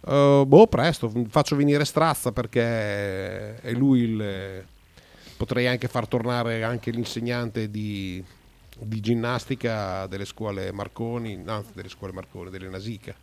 [0.00, 4.64] Uh, boh, presto, faccio venire Strazza perché è lui il.
[5.36, 8.24] Potrei anche far tornare anche l'insegnante di,
[8.80, 13.14] di ginnastica delle scuole Marconi, anzi delle scuole Marconi, delle Nasica,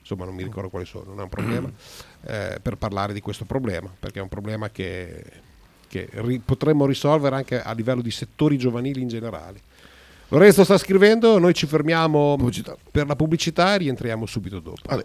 [0.00, 1.70] insomma non mi ricordo quali sono, non è un problema,
[2.26, 5.24] eh, per parlare di questo problema, perché è un problema che,
[5.88, 9.60] che ri- potremmo risolvere anche a livello di settori giovanili in generale.
[10.28, 12.76] Lorenzo sta scrivendo, noi ci fermiamo pubblicità.
[12.90, 14.80] per la pubblicità e rientriamo subito dopo.
[14.84, 15.04] Vale.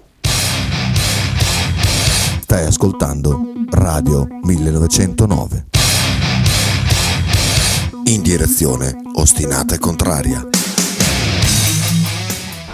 [2.41, 5.68] Stai ascoltando Radio 1909
[8.09, 10.43] in direzione ostinata e contraria.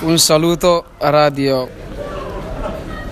[0.01, 1.67] Un saluto a Radio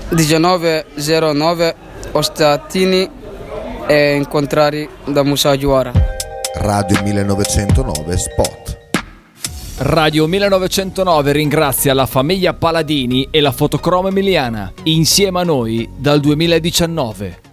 [0.10, 1.76] 1909
[2.12, 3.10] Ostatini
[3.88, 5.92] e incontrari da Musa Giuara.
[6.56, 8.78] Radio 1909 Spot.
[9.80, 17.53] Radio 1909 ringrazia la famiglia Paladini e la fotocromo emiliana, insieme a noi dal 2019.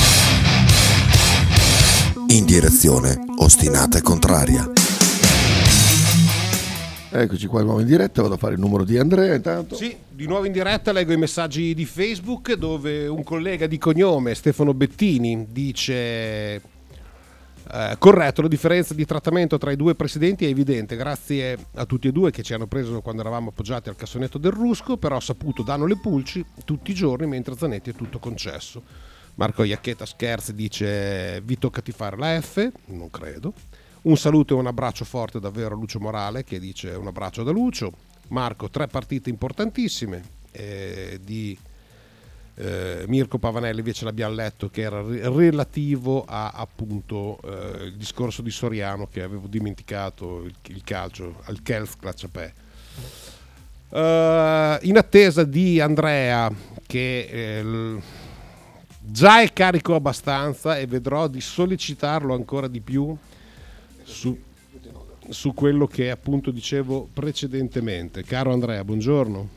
[2.31, 4.71] In direzione ostinata e contraria.
[7.09, 9.75] Eccoci qua di nuovo in diretta, vado a fare il numero di Andrea intanto.
[9.75, 14.33] Sì, di nuovo in diretta leggo i messaggi di Facebook dove un collega di cognome,
[14.33, 16.61] Stefano Bettini, dice
[17.73, 22.07] eh, corretto, la differenza di trattamento tra i due presidenti è evidente, grazie a tutti
[22.07, 25.21] e due che ci hanno preso quando eravamo appoggiati al cassonetto del Rusco, però ha
[25.21, 29.09] saputo danno le pulci tutti i giorni mentre Zanetti è tutto concesso.
[29.35, 33.53] Marco Iacchetta scherzi dice vi toccati fare la F, non credo.
[34.03, 37.51] Un saluto e un abbraccio forte davvero a Lucio Morale che dice un abbraccio da
[37.51, 37.91] Lucio.
[38.29, 41.57] Marco, tre partite importantissime eh, di
[42.55, 48.41] eh, Mirko Pavanelli invece l'abbiamo letto che era re- relativo a appunto eh, il discorso
[48.41, 52.53] di Soriano che avevo dimenticato il, il calcio al Kelf Claciapè.
[53.89, 56.49] Uh, in attesa di Andrea
[56.87, 58.01] che eh, l-
[59.11, 63.15] già è carico abbastanza e vedrò di sollecitarlo ancora di più
[64.03, 64.37] su,
[65.29, 68.23] su quello che appunto dicevo precedentemente.
[68.23, 69.47] Caro Andrea, buongiorno.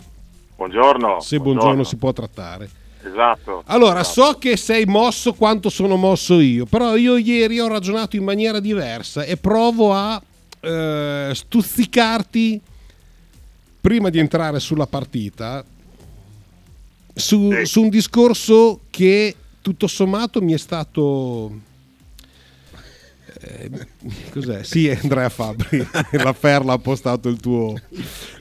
[0.57, 1.21] Buongiorno.
[1.21, 2.69] Se buongiorno, si può trattare.
[3.03, 3.63] Esatto.
[3.67, 4.33] Allora, esatto.
[4.33, 8.61] so che sei mosso quanto sono mosso io, però io ieri ho ragionato in maniera
[8.61, 10.21] diversa e provo a
[10.61, 12.61] eh, stuzzicarti
[13.81, 15.63] prima di entrare sulla partita
[17.15, 17.67] su, Sì.
[17.67, 21.51] su un discorso che tutto sommato mi è stato
[23.41, 23.71] eh,
[24.31, 24.63] cos'è?
[24.63, 25.79] Sì, Andrea Fabri,
[26.23, 27.75] la Ferla ha postato il tuo,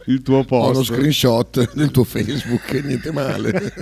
[0.07, 0.75] il tuo Ho post.
[0.75, 3.73] uno screenshot del tuo Facebook, niente male.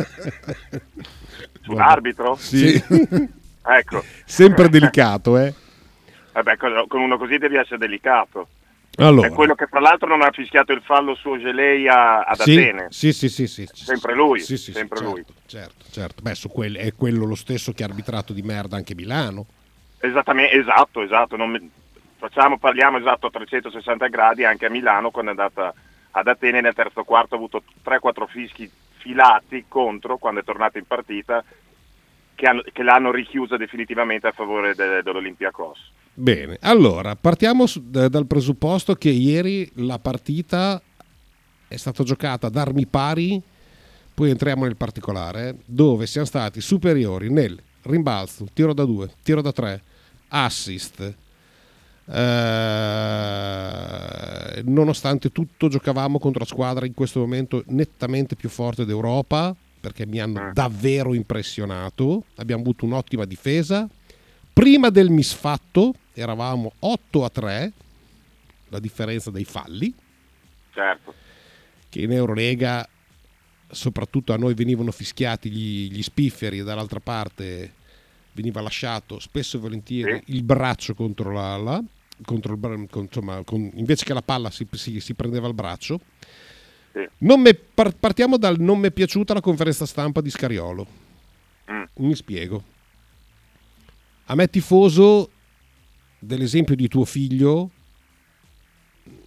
[1.62, 2.36] Sull'arbitro?
[2.36, 2.80] Sì.
[3.64, 4.04] Ecco.
[4.24, 5.52] Sempre delicato, eh?
[6.34, 8.48] Vabbè, con con uno così devi essere delicato.
[8.98, 12.42] Allora, È quello che fra l'altro non ha fischiato il fallo su Gelei a- ad
[12.42, 12.88] sì, Atene.
[12.90, 13.68] sì, sì, sì, sì.
[13.72, 15.26] Sempre lui, Sì, sì, sempre certo, lui.
[15.46, 16.22] Certo, certo.
[16.22, 19.46] Beh, su quel- è quello lo stesso che ha arbitrato di merda anche Milano.
[20.00, 21.36] Esattamente, esatto, esatto.
[21.38, 21.72] non mi-
[22.18, 25.74] facciamo, parliamo esatto a 360 gradi anche a Milano quando è andata
[26.12, 30.86] ad Atene nel terzo quarto ha avuto 3-4 fischi filati contro quando è tornato in
[30.86, 31.44] partita
[32.36, 35.92] che, hanno- che l'hanno richiusa definitivamente a favore de- dell'Olympiacos.
[36.14, 40.82] Bene, allora partiamo su- da- dal presupposto che ieri la partita
[41.68, 43.42] è stata giocata ad armi pari,
[44.14, 49.52] poi entriamo nel particolare, dove siamo stati superiori nel rimbalzo, tiro da due, tiro da
[49.54, 49.82] tre,
[50.28, 51.16] assist.
[54.52, 60.06] Eh, nonostante tutto giocavamo contro la squadra in questo momento nettamente più forte d'Europa perché
[60.06, 63.88] mi hanno davvero impressionato abbiamo avuto un'ottima difesa
[64.62, 67.72] prima del misfatto eravamo 8 a 3
[68.70, 69.92] la differenza dei falli
[70.72, 71.16] Certo.
[71.90, 72.88] che in Eurolega
[73.72, 77.74] soprattutto a noi venivano fischiati gli, gli spifferi e dall'altra parte
[78.34, 81.82] veniva lasciato spesso e volentieri il braccio contro l'ala
[82.24, 82.60] contro il
[82.94, 86.00] insomma, con- invece che la palla si, si- si prendeva il braccio
[86.94, 87.10] Sì.
[87.74, 90.86] par- partiamo dal non mi è piaciuta la conferenza stampa di Scariolo
[91.72, 91.84] Mm.
[91.96, 92.64] mi spiego
[94.32, 95.30] a me tifoso
[96.18, 97.70] dell'esempio di tuo figlio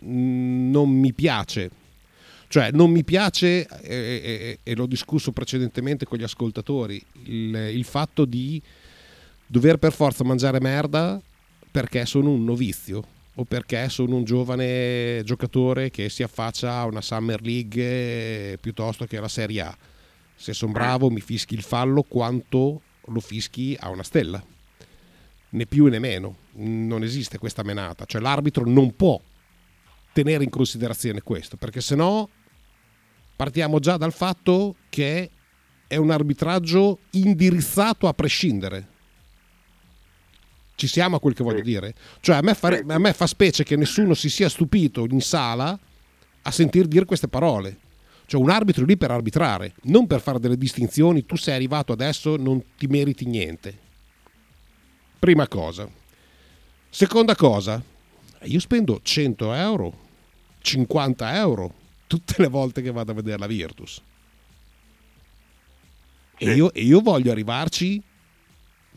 [0.00, 1.70] non mi piace.
[2.48, 7.84] Cioè non mi piace eh, eh, e l'ho discusso precedentemente con gli ascoltatori il, il
[7.84, 8.62] fatto di
[9.46, 11.20] dover per forza mangiare merda
[11.70, 17.02] perché sono un novizio o perché sono un giovane giocatore che si affaccia a una
[17.02, 19.76] Summer League piuttosto che alla Serie A.
[20.34, 24.42] Se sono bravo mi fischi il fallo quanto lo fischi a una stella
[25.54, 29.20] né più né meno non esiste questa menata cioè l'arbitro non può
[30.12, 32.28] tenere in considerazione questo perché se no
[33.36, 35.30] partiamo già dal fatto che
[35.86, 38.88] è un arbitraggio indirizzato a prescindere.
[40.74, 41.94] Ci siamo a quel che voglio dire?
[42.20, 45.78] Cioè a me, fa, a me fa specie che nessuno si sia stupito in sala
[46.42, 47.78] a sentir dire queste parole.
[48.26, 51.92] Cioè un arbitro è lì per arbitrare, non per fare delle distinzioni, tu sei arrivato
[51.92, 53.82] adesso, non ti meriti niente.
[55.18, 55.88] Prima cosa.
[56.90, 57.82] Seconda cosa,
[58.42, 59.98] io spendo 100 euro,
[60.60, 61.74] 50 euro
[62.06, 64.00] tutte le volte che vado a vedere la Virtus.
[66.36, 68.02] E io, e io voglio arrivarci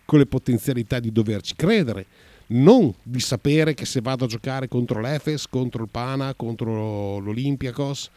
[0.06, 2.06] con le potenzialità di doverci credere,
[2.48, 8.10] non di sapere che se vado a giocare contro l'Efes, contro il Pana, contro l'Olympiakos,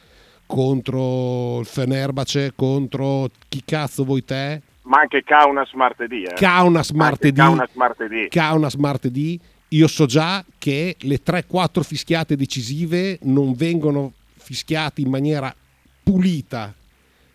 [0.47, 4.63] contro il Fenerbace, contro chi cazzo vuoi te.
[4.91, 6.25] Ma anche Kaunas martedì.
[6.25, 6.35] Eh.
[6.35, 7.39] Kaunas martedì.
[7.39, 8.29] Kaunas martedì.
[8.29, 9.41] Kaunas martedì.
[9.69, 15.55] Io so già che le 3-4 fischiate decisive non vengono fischiate in maniera
[16.03, 16.75] pulita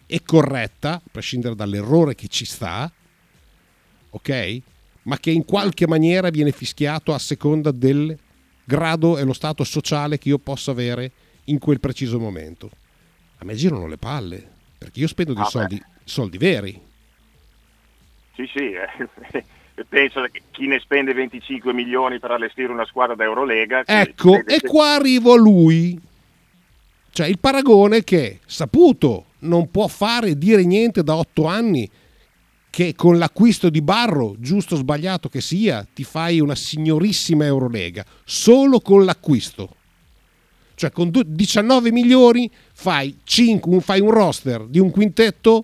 [0.06, 2.92] e corretta, a prescindere dall'errore che ci sta,
[4.10, 4.62] ok?
[5.04, 8.18] Ma che in qualche maniera viene fischiato a seconda del
[8.66, 11.10] grado e lo stato sociale che io possa avere
[11.46, 12.70] in quel preciso momento.
[13.38, 14.46] A me girano le palle,
[14.78, 16.94] perché io spendo dei soldi, soldi veri.
[18.36, 18.72] Sì, sì.
[18.72, 19.44] eh.
[19.90, 23.84] Penso che chi ne spende 25 milioni per allestire una squadra da Eurolega.
[23.86, 26.00] Ecco, e qua arrivo a lui.
[27.12, 31.90] Cioè il paragone che, saputo, non può fare e dire niente da otto anni,
[32.70, 38.06] che con l'acquisto di Barro, giusto o sbagliato che sia, ti fai una signorissima Eurolega,
[38.24, 39.76] solo con l'acquisto.
[40.76, 45.64] Cioè con du- 19 milioni fai, cinque- un- fai un roster di un quintetto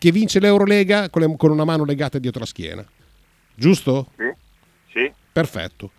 [0.00, 2.82] che vince l'Eurolega con, le- con una mano legata dietro la schiena.
[3.54, 4.06] Giusto?
[4.16, 4.32] Sì,
[4.92, 5.12] sì.
[5.30, 5.90] Perfetto.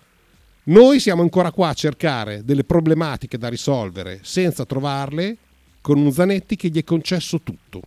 [0.64, 5.38] Noi siamo ancora qua a cercare delle problematiche da risolvere senza trovarle
[5.82, 7.82] con un Zanetti che gli è concesso tutto.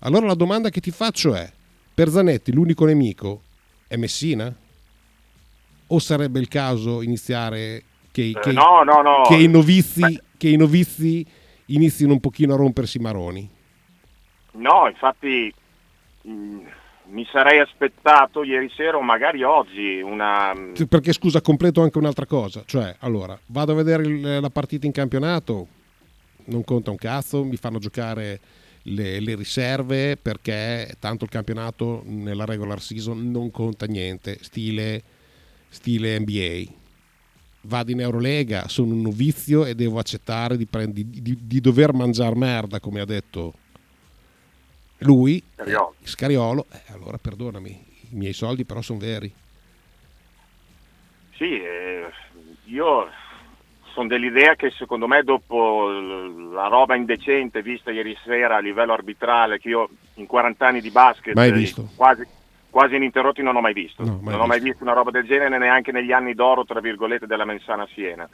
[0.00, 1.48] Allora la domanda che ti faccio è,
[1.94, 3.42] per Zanetti l'unico nemico
[3.86, 4.52] è Messina?
[5.92, 9.22] O sarebbe il caso iniziare che, che- Eh, no, no, no.
[9.28, 11.24] che i novizi, che i novizi
[11.66, 13.48] inizino un pochino a rompersi i maroni?
[14.52, 15.52] No, infatti
[16.22, 20.52] mi sarei aspettato ieri sera o magari oggi una...
[20.88, 22.62] Perché scusa, completo anche un'altra cosa.
[22.64, 25.66] Cioè, allora, vado a vedere il- la partita in campionato,
[26.46, 28.38] non conta un cazzo, mi fanno giocare
[28.84, 35.02] le, le riserve perché tanto il campionato nella regular season non conta niente, stile,
[35.68, 36.78] stile NBA.
[37.62, 41.92] Vado in Eurolega, sono un novizio e devo accettare di, prend- di- di- di dover
[41.92, 43.52] mangiare merda, come ha detto
[45.00, 45.94] lui, Scariolo.
[46.02, 46.66] Scariolo.
[46.72, 49.32] Eh, allora perdonami, i miei soldi però sono veri.
[51.36, 52.06] Sì, eh,
[52.64, 53.08] io
[53.92, 59.58] sono dell'idea che secondo me dopo la roba indecente vista ieri sera a livello arbitrale,
[59.58, 61.88] che io in 40 anni di basket eh, visto.
[61.96, 62.26] quasi,
[62.68, 64.04] quasi ininterrotti non ho mai visto.
[64.04, 64.68] No, mai non ho mai visto.
[64.70, 68.28] visto una roba del genere neanche negli anni d'oro, tra virgolette, della Mensana Siena.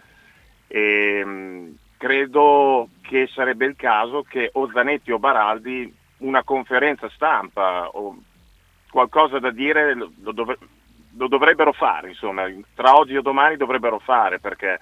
[0.67, 7.89] E, mh, credo che sarebbe il caso che o Zanetti o Baraldi una conferenza stampa
[7.93, 8.17] o
[8.91, 10.59] qualcosa da dire lo, dovre-
[11.17, 12.45] lo dovrebbero fare, insomma,
[12.75, 14.79] tra oggi e domani dovrebbero fare perché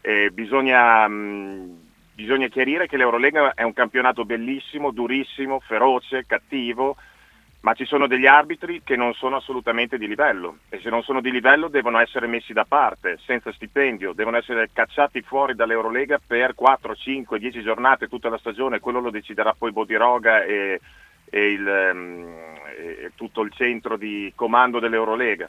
[0.00, 1.78] eh, bisogna, mh,
[2.14, 6.96] bisogna chiarire che l'Eurolega è un campionato bellissimo, durissimo, feroce, cattivo,
[7.62, 10.58] ma ci sono degli arbitri che non sono assolutamente di livello.
[10.68, 14.70] E se non sono di livello devono essere messi da parte, senza stipendio, devono essere
[14.72, 19.70] cacciati fuori dall'Eurolega per 4, 5, 10 giornate tutta la stagione, quello lo deciderà poi
[19.70, 20.80] Bodiroga e,
[21.30, 22.34] e il, ehm,
[22.76, 25.48] e tutto il centro di comando dell'Eurolega.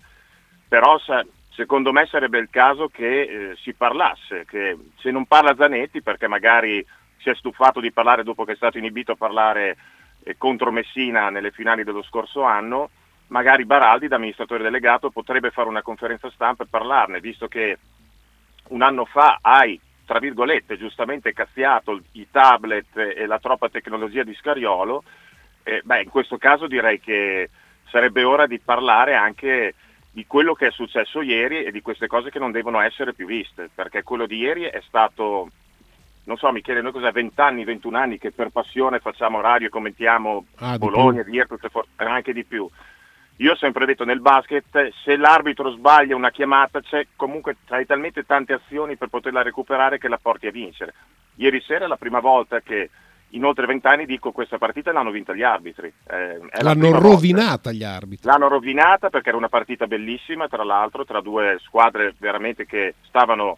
[0.67, 5.55] Però sa- secondo me sarebbe il caso che eh, si parlasse, che se non parla
[5.55, 6.85] Zanetti perché magari
[7.17, 9.77] si è stufato di parlare dopo che è stato inibito a parlare
[10.37, 12.89] contro Messina nelle finali dello scorso anno,
[13.27, 17.77] magari Baraldi da amministratore delegato potrebbe fare una conferenza stampa e parlarne, visto che
[18.69, 24.33] un anno fa hai, tra virgolette, giustamente cazziato i tablet e la troppa tecnologia di
[24.33, 25.03] Scariolo,
[25.63, 27.49] eh, beh, in questo caso direi che
[27.89, 29.73] sarebbe ora di parlare anche
[30.11, 33.25] di quello che è successo ieri e di queste cose che non devono essere più
[33.25, 35.49] viste, perché quello di ieri è stato,
[36.25, 39.69] non so Michele, noi cos'è, 20 anni, 21 anni che per passione facciamo radio e
[39.69, 42.67] commentiamo Ah, Bologna, Virtus, For- anche di più.
[43.37, 48.25] Io ho sempre detto nel basket, se l'arbitro sbaglia una chiamata, c'è comunque hai talmente
[48.25, 50.93] tante azioni per poterla recuperare che la porti a vincere.
[51.35, 52.89] Ieri sera è la prima volta che
[53.29, 55.87] in oltre vent'anni dico questa partita l'hanno vinta gli arbitri.
[55.87, 57.07] Eh, è la L'hanno prima volta.
[57.15, 58.29] rovinata gli arbitri.
[58.29, 63.57] L'hanno rovinata perché era una partita bellissima, tra l'altro, tra due squadre veramente che stavano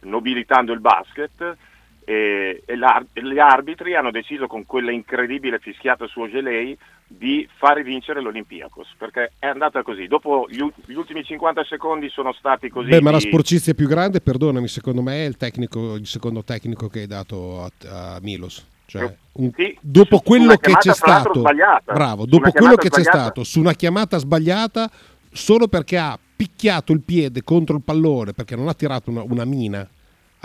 [0.00, 1.56] nobilitando il basket
[2.04, 6.76] e, e gli arbitri hanno deciso con quella incredibile fischiata su Ogelei
[7.06, 12.32] di fare vincere l'Olympiakos perché è andata così dopo gli, gli ultimi 50 secondi sono
[12.32, 16.06] stati così Beh, ma la sporcizia più grande, perdonami, secondo me è il, tecnico, il
[16.06, 18.66] secondo tecnico che hai dato a, a Milos.
[18.86, 21.42] Cioè, un- Sì, dopo quello che c'è stato,
[21.84, 23.18] bravo, dopo quello che c'è sbagliata.
[23.22, 24.90] stato su una chiamata sbagliata
[25.32, 29.44] solo perché ha picchiato il piede contro il pallone, perché non ha tirato una, una
[29.44, 29.88] mina,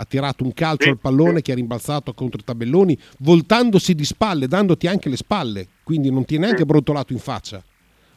[0.00, 1.42] ha tirato un calcio Sì, al pallone sì.
[1.42, 6.24] che è rimbalzato contro i tabelloni, voltandosi di spalle, dandoti anche le spalle, quindi non
[6.24, 6.64] ti è neanche Sì.
[6.64, 7.62] brontolato in faccia.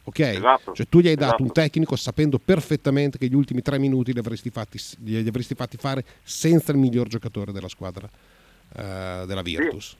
[0.06, 0.18] Ok?
[0.18, 1.42] Esatto, Cioè tu gli hai dato esatto.
[1.42, 5.76] un tecnico sapendo perfettamente che gli ultimi tre minuti li avresti fatti, li avresti fatti
[5.76, 8.08] fare senza il miglior giocatore della squadra
[8.76, 9.96] eh, della Virtus.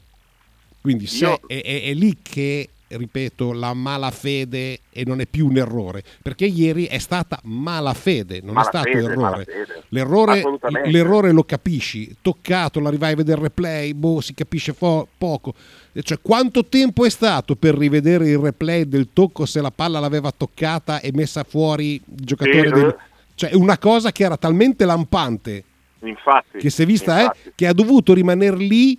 [0.80, 5.47] Quindi se Io- è, è- è lì che, ripeto, la malafede e non è più
[5.49, 9.16] un errore, perché ieri è stata malafede, non è stato Malafede, errore.
[9.16, 9.82] malafede.
[9.89, 10.43] L'errore,
[10.91, 15.55] l'errore lo capisci, toccato, la rivai a vedere il replay, boh, si capisce fo- poco.
[16.01, 20.32] Cioè, quanto tempo è stato per rivedere il replay del tocco se la palla l'aveva
[20.37, 22.66] toccata e messa fuori il giocatore?
[22.68, 22.97] Sì, del- eh.
[23.37, 25.64] Cioè, una cosa che era talmente lampante
[26.05, 28.99] infatti che si è vista, eh, che ha dovuto rimanere lì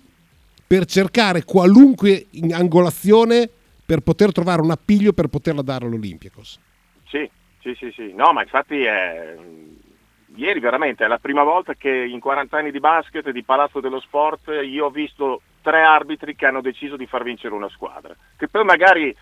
[0.66, 3.48] per cercare qualunque angolazione
[3.86, 6.58] per poter trovare un appiglio per poterla dare all'Olympiakos.
[7.08, 7.30] Sì,
[7.60, 8.12] sì, sì, sì.
[8.14, 9.36] No, ma infatti è...
[10.34, 14.00] ieri veramente è la prima volta che in 40 anni di basket di Palazzo dello
[14.00, 18.48] Sport io ho visto tre arbitri che hanno deciso di far vincere una squadra, che
[18.48, 19.16] poi magari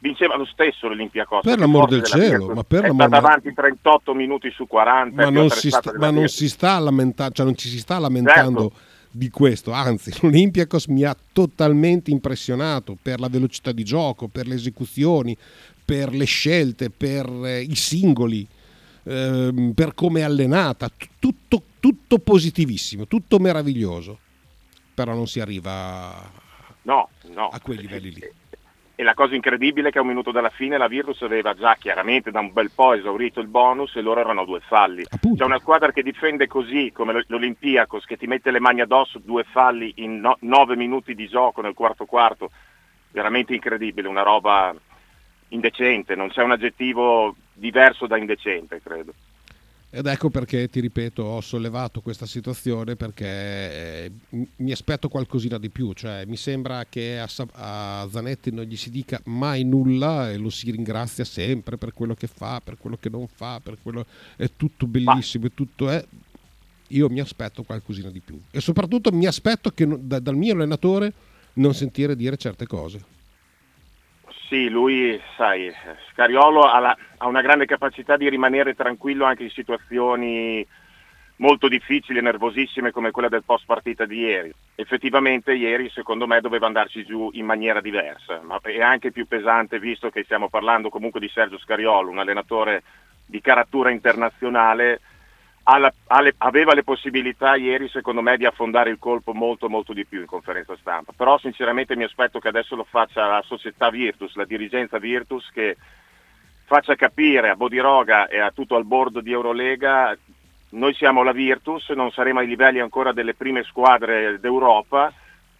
[0.00, 1.42] vinceva lo stesso l'Olympiakos.
[1.42, 5.22] Per l'amor del cielo, ma per è l'amor- avanti 38 minuti su 40.
[5.22, 8.70] Ma non, si sta, ma non si sta lamentando, cioè non ci si sta lamentando
[8.70, 8.87] Certo.
[9.10, 14.54] Di questo, anzi l'Olympiakos mi ha totalmente impressionato per la velocità di gioco, per le
[14.54, 15.36] esecuzioni,
[15.84, 18.46] per le scelte, per eh, i singoli,
[19.04, 24.18] ehm, per come è allenata, tutto, tutto positivissimo, tutto meraviglioso,
[24.94, 26.30] però non si arriva
[26.82, 27.48] No, no.
[27.48, 28.22] a quei livelli lì.
[29.00, 31.76] E la cosa incredibile è che a un minuto dalla fine la Virtus aveva già
[31.76, 35.04] chiaramente da un bel po' esaurito il bonus e loro erano due falli.
[35.36, 39.20] C'è una squadra che difende così come l- l'Olympiakos che ti mette le mani addosso,
[39.20, 42.50] due falli in no- nove minuti di gioco nel quarto quarto,
[43.12, 44.74] veramente incredibile, una roba
[45.50, 49.12] indecente, non c'è un aggettivo diverso da indecente, credo.
[49.90, 54.12] Ed ecco perché, ti ripeto, ho sollevato questa situazione perché eh,
[54.56, 59.18] mi aspetto qualcosina di più, cioè mi sembra che a, Zanetti non gli si dica
[59.24, 63.26] mai nulla e lo si ringrazia sempre per quello che fa, per quello che non
[63.28, 64.04] fa, per quello
[64.36, 66.04] è tutto bellissimo, è tutto è...
[66.88, 68.38] Io mi aspetto qualcosina di più.
[68.50, 71.12] E soprattutto mi aspetto che dal mio allenatore
[71.54, 73.16] non sentire dire certe cose.
[74.48, 75.70] Sì, lui, sai,
[76.10, 80.66] Scariolo ha, la- ha una grande capacità di rimanere tranquillo anche in situazioni
[81.36, 84.50] molto difficili e nervosissime come quella del post partita di ieri.
[84.74, 89.78] Effettivamente ieri secondo me doveva andarci giù in maniera diversa, ma è anche più pesante
[89.78, 92.82] visto che stiamo parlando comunque di Sergio Scariolo, un allenatore
[93.26, 95.00] di caratura internazionale,
[95.70, 99.68] ha la- ha le- aveva le possibilità ieri secondo me di affondare il colpo molto
[99.68, 103.42] molto di più in conferenza stampa, però sinceramente mi aspetto che adesso lo faccia la
[103.44, 105.76] società Virtus, la dirigenza Virtus che
[106.64, 110.16] faccia capire a Bodiroga e a tutto il board di Eurolega
[110.70, 115.12] noi siamo la Virtus, non saremo ai livelli ancora delle prime squadre d'Europa,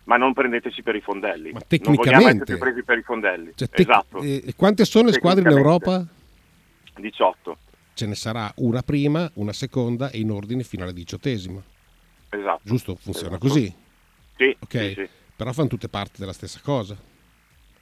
[0.04, 1.50] ma non prendeteci per i fondelli.
[1.52, 3.52] non vogliamo tecnicamente- essere presi per i fondelli.
[3.54, 5.56] Cioè, tec- esatto, eh, quante sono le squadre in.
[5.56, 6.02] Europa?
[6.96, 7.56] 18.
[7.98, 11.60] Ce ne sarà una prima, una seconda e in ordine fino alla diciottesima.
[12.28, 12.60] Esatto.
[12.62, 12.94] Giusto?
[12.94, 13.48] Funziona Esatto.
[13.48, 13.74] così.
[14.36, 16.96] Sì, Ok, sì, sì, però fanno tutte parte della stessa cosa.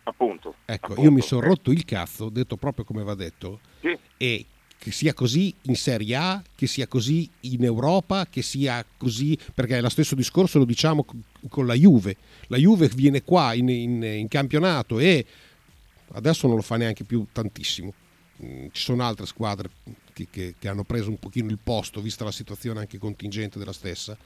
[0.05, 0.55] appunto.
[0.64, 1.03] Ecco, appunto.
[1.03, 3.95] io mi sono rotto il cazzo, detto proprio come va detto, Sì.
[4.17, 4.47] e
[4.79, 9.77] che sia così in Serie A, che sia così in Europa, che sia così, perché
[9.77, 11.05] è lo stesso discorso lo diciamo
[11.51, 12.17] con la Juve.
[12.47, 15.27] La Juve viene qua in, in- in campionato e
[16.12, 17.93] adesso non lo fa neanche più tantissimo.
[18.43, 19.69] Mm, Ci sono altre squadre
[20.17, 23.75] che, che- che hanno preso un pochino il posto, vista la situazione anche contingente della
[23.75, 24.17] stessa,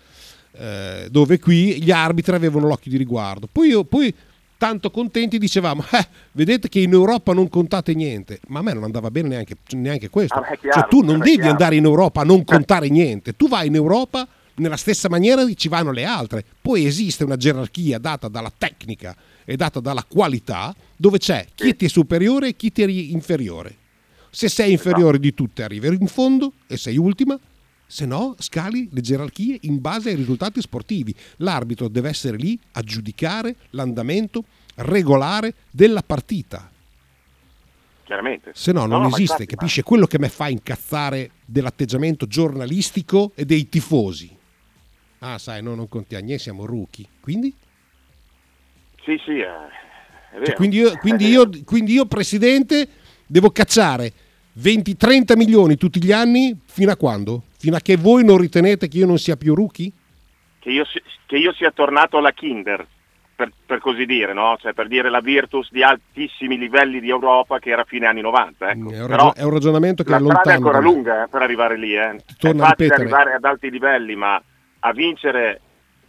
[0.53, 3.49] eh, dove qui gli arbitri avevano l'occhio di riguardo.
[3.51, 4.15] Poi, io- poi
[4.57, 8.85] tanto contenti dicevamo, "Eh, vedete che in Europa non contate niente, ma a me non
[8.85, 10.35] andava bene neanche, neanche questo.
[10.39, 11.51] Ah, chiaro, cioè tu non è devi chiaro.
[11.51, 15.69] andare in Europa a non contare niente, tu vai in Europa nella stessa maniera ci
[15.69, 16.45] vanno le altre.
[16.61, 21.87] Poi esiste una gerarchia data dalla tecnica e data dalla qualità dove c'è chi ti
[21.87, 23.75] è superiore e chi ti è inferiore.
[24.31, 27.39] Se sei inferiore di tutte arrivi in fondo e sei ultima,
[27.87, 31.15] se no scali le gerarchie in base ai risultati sportivi.
[31.39, 34.45] L'arbitro deve essere lì a giudicare l'andamento
[34.77, 36.71] regolare della partita.
[38.05, 38.53] Chiaramente.
[38.55, 39.83] Se no non ma esiste, infatti, capisce?
[39.83, 44.37] Quello che mi fa incazzare dell'atteggiamento giornalistico e dei tifosi.
[45.21, 47.07] Ah, sai, no, non conti Agnè, siamo rookie.
[47.21, 47.55] Quindi?
[49.05, 50.45] Sì, sì, eh.
[50.45, 52.89] Cioè, quindi, io, quindi, io, quindi io, presidente,
[53.31, 54.13] devo cacciare
[54.61, 57.45] 20-30 milioni tutti gli anni fino a quando?
[57.57, 59.93] Fino a che voi non ritenete che io non sia più rookie?
[60.59, 60.85] Che io,
[61.27, 62.85] che io sia tornato alla Kinder,
[63.37, 64.57] per, per così dire, no?
[64.61, 68.71] Cioè, per dire la Virtus di altissimi livelli di Europa che era fine anni 90.
[68.71, 68.91] Ecco.
[68.91, 70.67] È un, Però ragio- è un ragionamento che la è strada è lontano.
[70.67, 71.95] ancora lunga eh, per arrivare lì.
[71.95, 72.17] Eh.
[72.17, 74.43] È facile arrivare ad alti livelli, ma
[74.81, 75.61] a vincere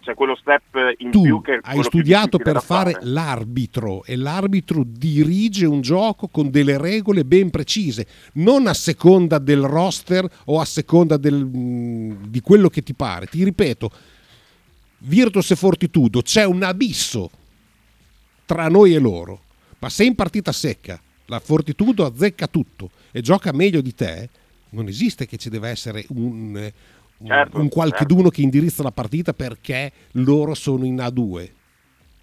[0.02, 4.84] c'è quello step in Tu più che hai studiato per da fare l'arbitro e l'arbitro
[4.86, 10.66] dirige un gioco con delle regole ben precise, non a seconda del roster o a
[10.66, 13.28] seconda del- mh, di quello che ti pare.
[13.28, 13.92] Ti ripeto,
[15.00, 17.30] Virtus e Fortitudo c'è un abisso
[18.46, 19.42] tra noi e loro,
[19.80, 24.30] ma se in partita secca la Fortitudo azzecca tutto e gioca meglio di te,
[24.72, 26.72] non esiste che ci deve essere un,
[27.26, 31.50] Certo, un qualcheduno che indirizza la partita perché loro sono in A2.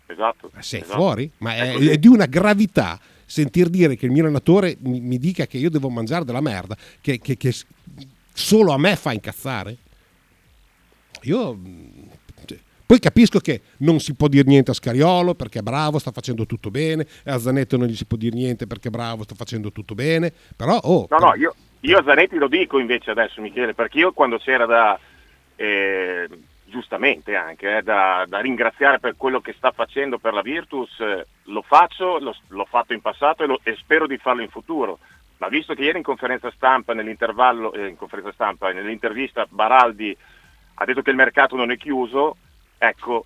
[0.07, 0.51] Esatto.
[0.59, 0.99] Sei esatto.
[0.99, 1.31] fuori?
[1.39, 1.89] Ma è, così.
[1.89, 5.69] è di una gravità sentir dire che il mio allenatore mi, mi dica che io
[5.71, 7.55] devo mangiare della merda, che, che- che
[8.33, 9.77] solo a me fa incazzare.
[11.23, 11.59] Io
[12.47, 16.11] cioè, poi capisco che non si può dire niente a Scariolo perché è bravo, sta
[16.11, 19.25] facendo tutto bene, e a Zanetto non gli si può dire niente perché è bravo,
[19.25, 23.11] sta facendo tutto bene, però oh, No, no, io, io a Zanetti lo dico invece
[23.11, 24.99] adesso, Michele, perché io quando c'era da,
[25.57, 26.29] eh,
[26.65, 31.27] giustamente anche, eh, da, da ringraziare per quello che sta facendo per la Virtus, eh,
[31.45, 34.99] lo faccio, lo- l'ho fatto in passato e, lo- e spero di farlo in futuro.
[35.39, 40.17] Ma visto che ieri in conferenza stampa, nell'intervallo, eh, in conferenza stampa, nell'intervista Baraldi
[40.75, 42.37] ha detto che il mercato non è chiuso,
[42.77, 43.25] ecco,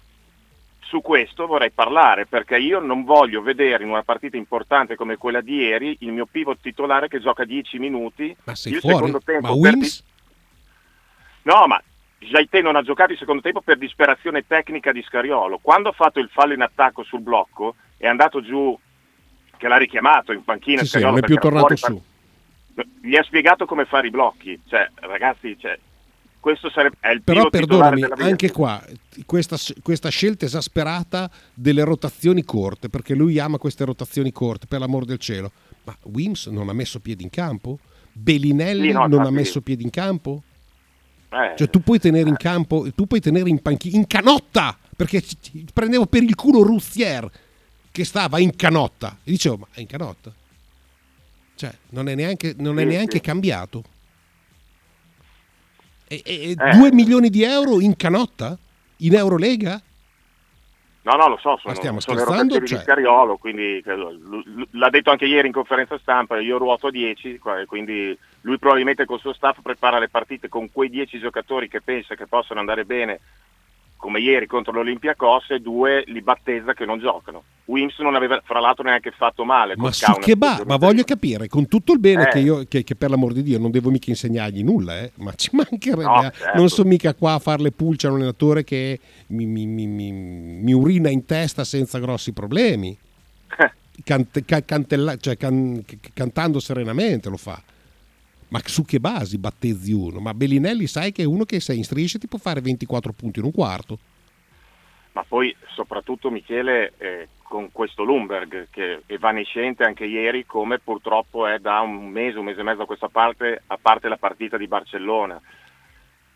[0.83, 5.41] su questo vorrei parlare perché io non voglio vedere in una partita importante come quella
[5.41, 8.37] di ieri il mio pivot titolare che gioca 10 minuti.
[8.45, 8.97] ma sei il fuori?
[8.97, 10.05] secondo tempo Ma per Wims?
[11.43, 11.83] No, ma
[12.18, 15.59] Jaité non ha giocato il secondo tempo per disperazione tecnica di Scariolo.
[15.61, 18.78] Quando ha fatto il fallo in attacco sul blocco è andato giù,
[19.57, 22.03] che l'ha richiamato in panchina Sì, sì, Scariolo non è più tornato su.
[22.74, 24.61] par- Gli ha spiegato come fare i blocchi.
[24.68, 25.78] Cioè, ragazzi, cioè,
[26.43, 28.84] questo sarebbe, è il Però perdonami, anche qua,
[29.26, 35.05] questa, questa scelta esasperata delle rotazioni corte, perché lui ama queste rotazioni corte, per l'amor
[35.05, 35.53] del cielo.
[35.84, 37.78] Ma Wims non ha messo piedi in campo?
[38.12, 40.43] Bellinelli Sì, no, non ha messo piedi in campo?
[41.30, 45.22] Eh, Cioè tu puoi tenere in campo, tu puoi tenere in panchina, in canotta, perché
[45.72, 47.30] prendevo per il culo Roussier
[47.93, 50.32] che stava in canotta e dicevo ma è in canotta?
[51.55, 53.84] Cioè non è neanche, non è neanche cambiato.
[56.13, 56.71] E, e- Eh.
[56.77, 58.57] due milioni di euro in canotta?
[58.99, 59.81] In Eurolega?
[61.05, 62.79] No, no, lo so, sono, Ma stiamo sono le scherzando, rotazioni cioè?
[62.79, 63.83] di Scariolo, quindi
[64.73, 69.05] l'ha detto anche ieri in conferenza stampa, io ruoto a 10, qua- quindi lui probabilmente
[69.07, 72.85] col suo staff prepara le partite con quei 10 giocatori che pensa che possono andare
[72.85, 73.19] bene,
[74.03, 77.44] come ieri contro l'Olympiacos, e due li battezza che non giocano.
[77.66, 79.74] Wims non aveva fra l'altro neanche fatto male.
[79.76, 80.61] Ma su Kaunas che ba?
[80.66, 82.28] Ma voglio capire, con tutto il bene Eh.
[82.30, 85.32] che io, che, che per l'amor di Dio non devo mica insegnargli nulla, eh, ma
[85.34, 86.03] ci mancherebbe.
[86.03, 86.32] No, eh.
[86.32, 86.59] certo.
[86.59, 88.98] Non sono mica qua a fare le pulce a un allenatore che
[89.28, 92.98] mi, mi- mi- mi- urina in testa senza grossi problemi.
[94.05, 97.62] Cante- ca- cantella- cioè, can- cantando serenamente lo fa.
[98.53, 100.20] Ma su che basi battezzi uno?
[100.20, 103.38] Ma Bellinelli sai che è uno che se in striscia ti può fare 24 punti
[103.38, 103.98] in un quarto.
[105.12, 111.46] Ma poi soprattutto Michele eh, con questo Lumberg che è evanescente anche ieri come purtroppo
[111.46, 114.59] è da un mese, un mese e mezzo a questa parte, a parte la partita
[114.59, 115.40] di Barcellona.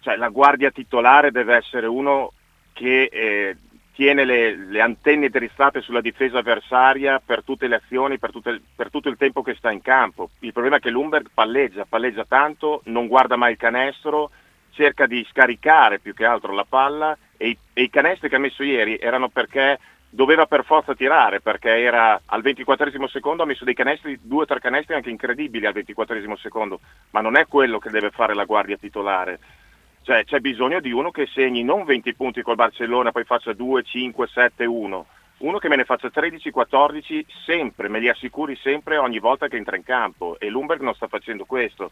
[0.01, 2.33] Cioè la guardia titolare deve essere uno
[2.73, 3.57] che eh,
[3.97, 8.91] tiene le, le antenne drizzate sulla difesa avversaria per tutte le azioni, per, tutte- per
[8.91, 10.29] tutto il tempo che sta in campo.
[10.41, 14.31] Il problema è che Lumberg palleggia, palleggia tanto, non guarda mai il canestro,
[14.73, 18.39] cerca di scaricare più che altro la palla e i, e i canestri che ha
[18.39, 19.79] messo ieri erano perché
[20.11, 24.47] doveva per forza tirare, perché era al 24 secondo ha messo dei canestri, due o
[24.47, 26.81] tre canestri anche incredibili al 24 secondo,
[27.13, 29.39] ma non è quello che deve fare la guardia titolare.
[30.07, 33.83] Cioè c'è bisogno di uno che segni non 20 punti col Barcellona, poi faccia 2,
[33.83, 35.07] 5, 7, 1.
[35.39, 39.57] Uno che me ne faccia 13, 14 sempre, me li assicuri sempre ogni volta che
[39.57, 41.91] entra in campo e Lumberg non sta facendo questo.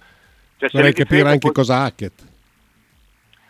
[0.59, 2.23] Cioè, Vorrei capire difese anche poi- cosa Hackett.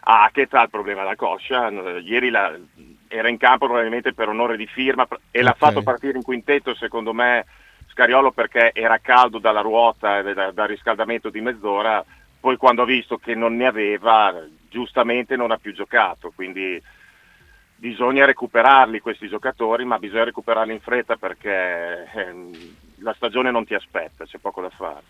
[0.07, 1.69] Ah, che ha il problema alla coscia.
[1.99, 2.57] Ieri la-
[3.09, 5.57] era in campo probabilmente per onore di firma e l'ha Ok.
[5.59, 7.45] fatto partire in quintetto, secondo me,
[7.91, 12.03] Scariolo perché era caldo dalla ruota e da- dal riscaldamento di mezz'ora.
[12.45, 16.31] Poi quando ha visto che non ne aveva, giustamente non ha più giocato.
[16.35, 16.79] Quindi
[17.75, 22.51] bisogna recuperarli questi giocatori, ma bisogna recuperarli in fretta perché ehm,
[22.97, 25.01] la stagione non ti aspetta, c'è poco da fare.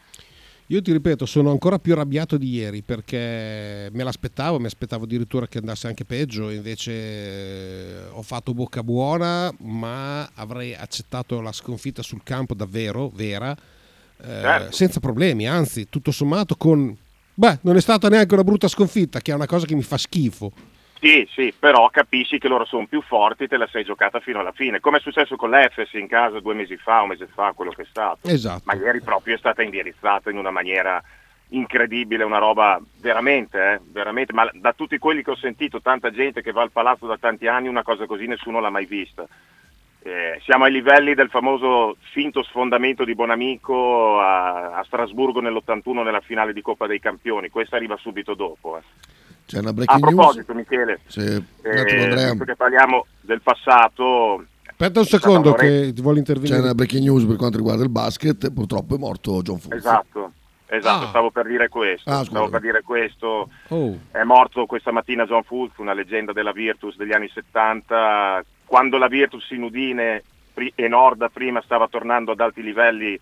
[0.67, 5.49] Io ti ripeto, sono ancora più arrabbiato di ieri perché me l'aspettavo, mi aspettavo addirittura
[5.49, 12.01] che andasse anche peggio, invece eh, ho fatto bocca buona, ma avrei accettato la sconfitta
[12.01, 14.71] sul campo davvero, vera, eh, Certo.
[14.71, 17.03] senza problemi, anzi, tutto sommato con...
[17.35, 19.99] Beh, non è stata neanche una brutta sconfitta, che è una cosa che mi fa
[19.99, 20.53] schifo.
[21.01, 24.53] Sì, sì, però capisci che loro sono più forti, te la sei giocata fino alla
[24.53, 27.73] fine, come è successo con l'Efes in casa due mesi fa, un mese fa, quello
[27.73, 28.27] che è stato.
[28.29, 28.63] Esatto.
[28.65, 31.03] Ma ieri proprio è stata indirizzata in una maniera
[31.49, 36.41] incredibile, una roba veramente, eh, veramente, ma da tutti quelli che ho sentito, tanta gente
[36.41, 39.27] che va al palazzo da tanti anni, una cosa così nessuno l'ha mai vista.
[40.07, 46.21] Eh, siamo ai livelli del famoso finto sfondamento di Bonamico a, a Strasburgo nell'81 nella
[46.21, 48.77] finale di Coppa dei Campioni, questa arriva subito dopo.
[48.77, 48.83] eh.
[49.47, 50.67] C'è una A breaking proposito, news.
[50.69, 51.85] Michele, Sì, eh,
[52.45, 54.45] che parliamo del passato,
[54.77, 56.59] Aspetta un secondo che ti voglio C'è intervenire.
[56.59, 58.53] una breaking news per quanto riguarda il basket.
[58.53, 59.79] Purtroppo è morto John Fulton.
[59.79, 60.33] esatto,
[60.77, 61.09] esatto, Ah.
[61.09, 65.43] stavo per dire questo, Ah, stavo per dire questo, Oh, è morto questa mattina John
[65.43, 70.23] Fultz, una leggenda della Virtus degli anni 70, quando la Virtus in Udine
[70.75, 73.19] e Norda prima stava tornando ad alti livelli,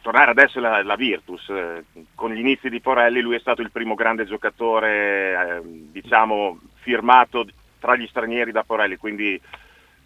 [0.00, 1.84] tornare adesso è la, la Virtus, eh,
[2.14, 7.46] con gli inizi di Porelli lui è stato il primo grande giocatore, eh, diciamo, firmato
[7.80, 9.40] tra gli stranieri da Porelli, quindi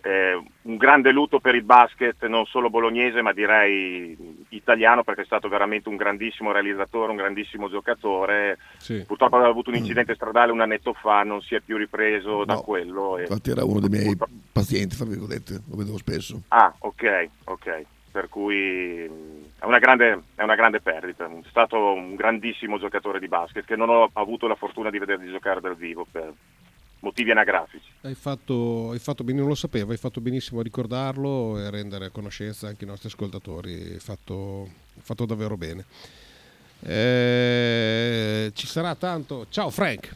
[0.02, 5.24] eh, un grande lutto per il basket, non solo bolognese, ma direi italiano, perché è
[5.24, 8.58] stato veramente un grandissimo realizzatore, un grandissimo giocatore.
[8.78, 9.04] sì.
[9.06, 12.54] Purtroppo aveva avuto un incidente stradale un annetto fa, non si è più ripreso da
[12.54, 12.60] No.
[12.62, 13.16] quello.
[13.18, 16.42] e- Infatti era uno dei miei Purtroppo- pazienti, fra virgolette, lo vedevo spesso.
[16.48, 17.82] Ah, ok, ok.
[18.12, 21.24] Per cui mh, è una, grande, è una grande perdita.
[21.26, 25.30] È stato un grandissimo giocatore di basket che non ho avuto la fortuna di vederli
[25.30, 26.30] giocare dal vivo per
[27.02, 27.90] motivi anagrafici.
[28.02, 31.70] Hai fatto, hai fatto bene, non lo sapevo, hai fatto benissimo a ricordarlo e a
[31.70, 33.92] rendere a conoscenza anche i nostri ascoltatori.
[33.92, 34.62] Hai fatto,
[34.94, 35.84] hai fatto davvero bene.
[36.80, 39.46] Eh, ci sarà tanto.
[39.50, 40.14] Ciao Frank,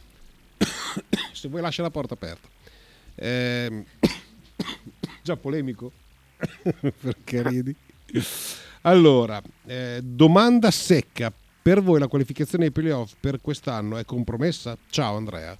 [1.31, 2.47] se vuoi lascia la porta aperta.
[3.15, 3.85] Ehm,
[5.21, 5.91] già polemico?
[7.01, 7.75] Perché ridi?
[8.81, 11.31] Allora, eh, domanda secca.
[11.61, 14.77] Per voi la qualificazione ai playoff per quest'anno è compromessa?
[14.89, 15.53] Ciao Andrea.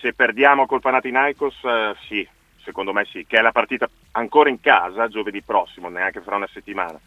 [0.00, 2.26] Se perdiamo col Panathinaikos, eh, sì,
[2.62, 6.48] secondo me sì, che è la partita ancora in casa giovedì prossimo, neanche fra una
[6.52, 6.98] settimana.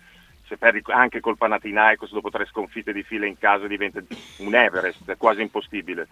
[0.45, 4.01] Se perdi anche col Panathinaikos dopo tre sconfitte di fila in casa diventa
[4.37, 6.07] un Everest, è quasi impossibile.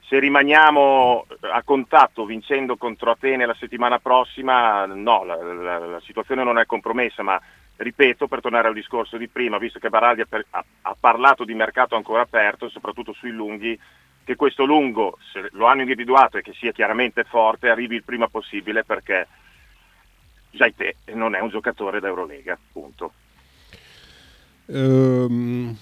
[0.00, 6.42] Se rimaniamo a contatto vincendo contro Atene la settimana prossima, no, la, la- la situazione
[6.42, 7.40] non è compromessa, ma
[7.76, 11.44] ripeto, per tornare al discorso di prima, visto che Baraldi ha, per- ha- ha parlato
[11.44, 13.78] di mercato ancora aperto, soprattutto sui lunghi,
[14.28, 18.28] che questo lungo, se lo hanno individuato e che sia chiaramente forte, arrivi il prima
[18.28, 19.26] possibile perché
[20.50, 23.12] Jaite non è un giocatore d'Eurolega, punto.
[24.66, 25.74] Ehm,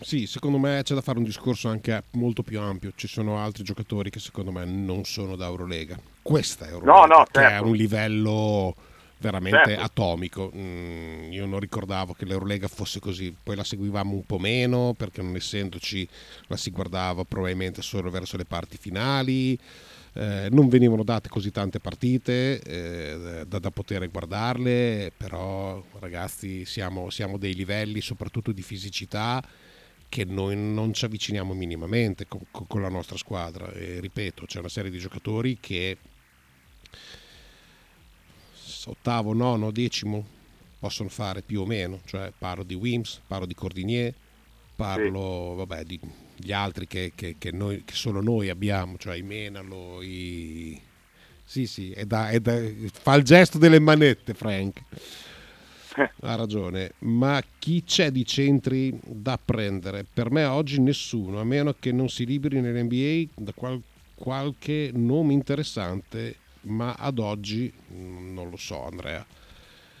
[0.00, 2.92] sì, secondo me c'è da fare un discorso anche molto più ampio.
[2.94, 5.98] Ci sono altri giocatori che secondo me non sono da Eurolega.
[6.20, 7.66] Questa è Eurolega, No, no, che è certo.
[7.66, 8.74] un livello
[9.24, 9.82] veramente Certo.
[9.82, 10.52] atomico.
[10.54, 15.22] Mm, io non ricordavo che l'Eurolega fosse così, poi la seguivamo un po' meno perché
[15.22, 16.06] non essendoci
[16.48, 19.58] la si guardava probabilmente solo verso le parti finali.
[20.16, 27.10] Eh, non venivano date così tante partite eh, da, da poter guardarle, però ragazzi siamo,
[27.10, 29.42] siamo dei livelli soprattutto di fisicità
[30.08, 33.72] che noi non ci avviciniamo minimamente con, con- la nostra squadra.
[33.72, 35.96] E ripeto, c'è una serie di giocatori che
[38.86, 40.24] ottavo, nono, decimo
[40.78, 44.12] possono fare più o meno, cioè parlo di Wims, parlo di Cordinier,
[44.76, 45.98] parlo vabbè, di
[46.36, 50.78] gli altri che, che- che noi, che solo noi abbiamo, cioè i Menalo, i...
[51.44, 52.60] Sì, sì, è da- è da-
[52.92, 54.82] fa il gesto delle manette Frank.
[56.22, 60.04] Ha ragione, ma chi c'è di centri da prendere?
[60.12, 63.80] Per me oggi nessuno, a meno che non si liberi nell'NBA da qual-
[64.14, 69.24] qualche nome interessante, ma ad oggi mm, non lo so Andrea.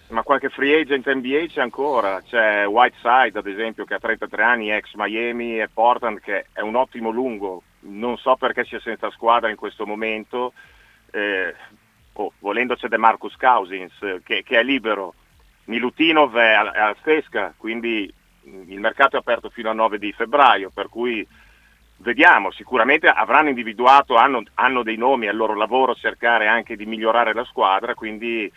[0.08, 4.70] Ma qualche free agent NBA c'è ancora, c'è Whiteside ad esempio che ha 33 anni,
[4.70, 9.50] ex Miami e Portland che è un ottimo lungo, non so perché sia senza squadra
[9.50, 10.52] in questo momento,
[11.10, 11.54] eh,
[12.12, 15.14] oh, volendo c'è De Marcus Cousins che, che è libero,
[15.64, 18.12] Milutinov è, al- è al Fesca, quindi
[18.44, 21.26] il mercato è aperto fino al 9 di febbraio, per cui
[21.98, 26.86] vediamo, sicuramente avranno individuato, hanno, hanno dei nomi, è il loro lavoro cercare anche di
[26.86, 28.50] migliorare la squadra, quindi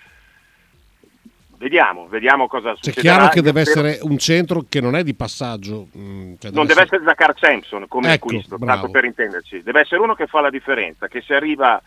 [1.57, 3.15] vediamo, vediamo cosa C'è succederà.
[3.15, 5.87] chiaro che deve essere un centro che non è di passaggio.
[5.97, 8.81] mm, cioè non deve essere Zachar Sampson come Ecco, acquisto, bravo.
[8.81, 9.63] tanto per intenderci.
[9.63, 11.81] Deve essere uno che fa la differenza, che se arriva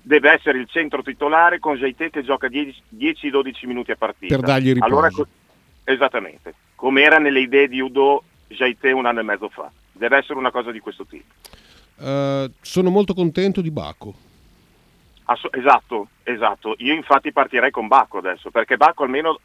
[0.00, 4.36] deve essere il centro titolare con Jaite che gioca 10 10-12 minuti a partita.
[4.36, 4.84] Per dargli riposo.
[4.84, 5.10] Allora,
[5.84, 9.70] esattamente, come era nelle idee di Udo Jaite un anno e mezzo fa.
[9.98, 11.34] Deve essere una cosa di questo tipo.
[12.00, 14.14] Eh, sono molto contento di Baco.
[15.24, 16.74] Asso- esatto, esatto.
[16.78, 19.38] Io infatti partirei con Bacco adesso, perché Bacco almeno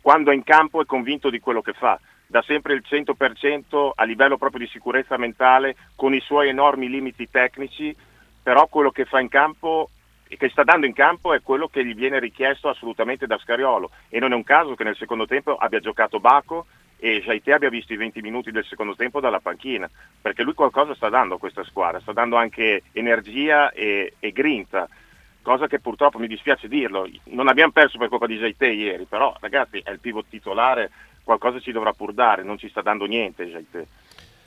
[0.00, 4.04] quando è in campo è convinto di quello che fa, dà sempre il 100% a
[4.04, 7.94] livello proprio di sicurezza mentale, con i suoi enormi limiti tecnici,
[8.42, 9.90] però quello che fa in campo
[10.26, 13.90] e che sta dando in campo è quello che gli viene richiesto assolutamente da Scariolo
[14.08, 16.66] e non è un caso che nel secondo tempo abbia giocato Baco
[17.00, 19.88] e Jaite abbia visto i 20 minuti del secondo tempo dalla panchina,
[20.20, 24.86] perché lui qualcosa sta dando a questa squadra, sta dando anche energia e, e grinta,
[25.40, 29.34] cosa che purtroppo mi dispiace dirlo, non abbiamo perso per colpa di Jaite ieri, però
[29.40, 30.90] ragazzi è il pivot titolare,
[31.22, 33.86] qualcosa ci dovrà pur dare, non ci sta dando niente Jaite,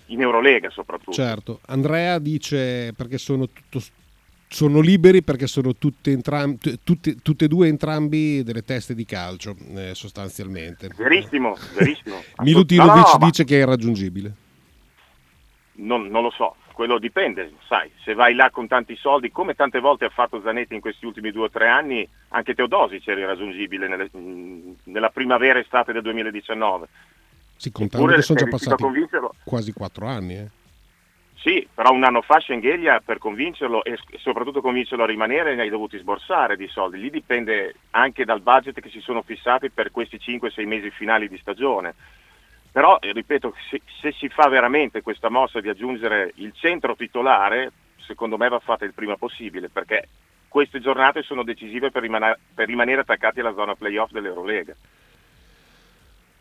[0.08, 1.12] in Eurolega soprattutto.
[1.12, 3.80] Certo, Andrea dice perché sono tutto
[4.54, 9.56] sono liberi perché sono tutte, entram- tutte, tutte e due entrambi delle teste di calcio,
[9.76, 10.90] eh, sostanzialmente.
[10.96, 12.22] Verissimo, verissimo.
[12.44, 14.34] Milutinovic No, no, no, ma- dice che è irraggiungibile.
[15.76, 19.80] Non, non lo so, quello dipende, sai, se vai là con tanti soldi, come tante
[19.80, 23.88] volte ha fatto Zanetti in questi ultimi due o tre anni, anche Teodosic era irraggiungibile
[23.88, 24.12] nelle-
[24.84, 26.88] nella primavera estate del 2019.
[27.56, 28.84] Sì, contando che sono già passati
[29.44, 30.36] quasi quattro anni.
[30.36, 30.48] eh.
[31.44, 35.70] Sì, però un anno fa Schengelia per convincerlo e soprattutto convincerlo a rimanere ne hai
[35.70, 36.98] dovuti sborsare di soldi.
[36.98, 41.38] Lì dipende anche dal budget che si sono fissati per questi 5-6 mesi finali di
[41.38, 41.96] stagione.
[42.72, 47.74] Però, eh, ripeto, se, se si fa veramente questa mossa di aggiungere il centro titolare,
[47.98, 50.08] secondo me va fatta il prima possibile, perché
[50.48, 54.74] queste giornate sono decisive per, rimane- per rimanere attaccati alla zona playoff dell'Eurolega.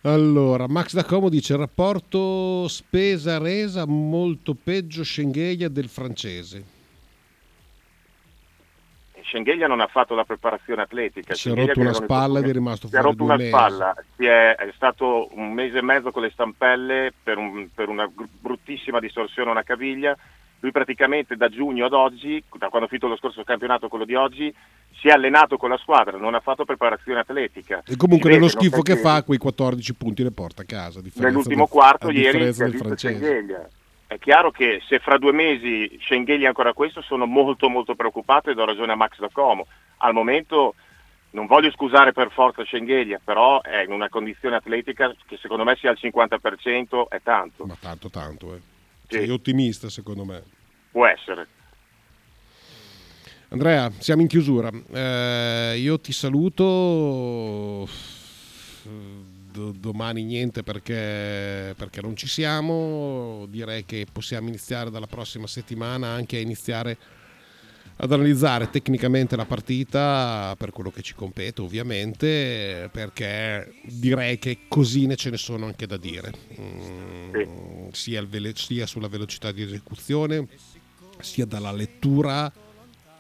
[0.05, 6.65] Allora, Max da Como dice rapporto spesa-resa molto peggio Schengelia del francese.
[9.23, 11.35] Schengelia non ha fatto la preparazione atletica.
[11.35, 13.49] Si è rotto una spalla ed è rimasto si è fuori rotto una mesi.
[13.49, 17.89] spalla, si è, è stato un mese e mezzo con le stampelle per, un- per
[17.89, 20.17] una bruttissima distorsione a una caviglia.
[20.63, 24.15] Lui praticamente da giugno ad oggi, da quando ha finito lo scorso campionato, quello di
[24.15, 24.55] oggi,
[24.93, 27.83] si è allenato con la squadra, non ha fatto preparazione atletica.
[27.85, 31.01] E comunque nello schifo che fa quei 14 punti le porta a casa.
[31.01, 32.97] a Nell'ultimo del- quarto ieri si è visto.
[32.97, 33.69] Schengelia.
[34.07, 38.55] È chiaro che se fra due mesi Schengelia ancora questo, sono molto molto preoccupato e
[38.55, 39.67] do ragione a Max da Como.
[39.97, 40.75] Al momento
[41.31, 45.75] non voglio scusare per forza Schengelia, però è in una condizione atletica che secondo me
[45.75, 47.65] sia al 50% è tanto.
[47.65, 48.55] Ma tanto, tanto.
[48.55, 48.61] Eh.
[49.19, 50.43] Sei ottimista secondo me.
[50.91, 51.47] Può essere.
[53.49, 54.71] Andrea, siamo in chiusura.
[54.71, 57.87] Eh, io ti saluto.
[59.53, 63.45] Do- domani niente perché, perché non ci siamo.
[63.49, 66.97] Direi che possiamo iniziare dalla prossima settimana anche a iniziare
[67.97, 75.15] ad analizzare tecnicamente la partita per quello che ci compete, ovviamente, perché direi che cosine
[75.17, 76.33] ce ne sono anche da dire.
[76.61, 80.49] Mm, sia, il vele- sia sulla velocità di esecuzione,
[81.21, 82.53] sia dalla lettura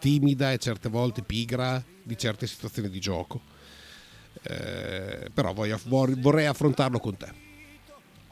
[0.00, 3.40] timida e certe volte pigra di certe situazioni di gioco.
[4.42, 7.50] Eh, però voglio- vor- vorrei affrontarlo con te.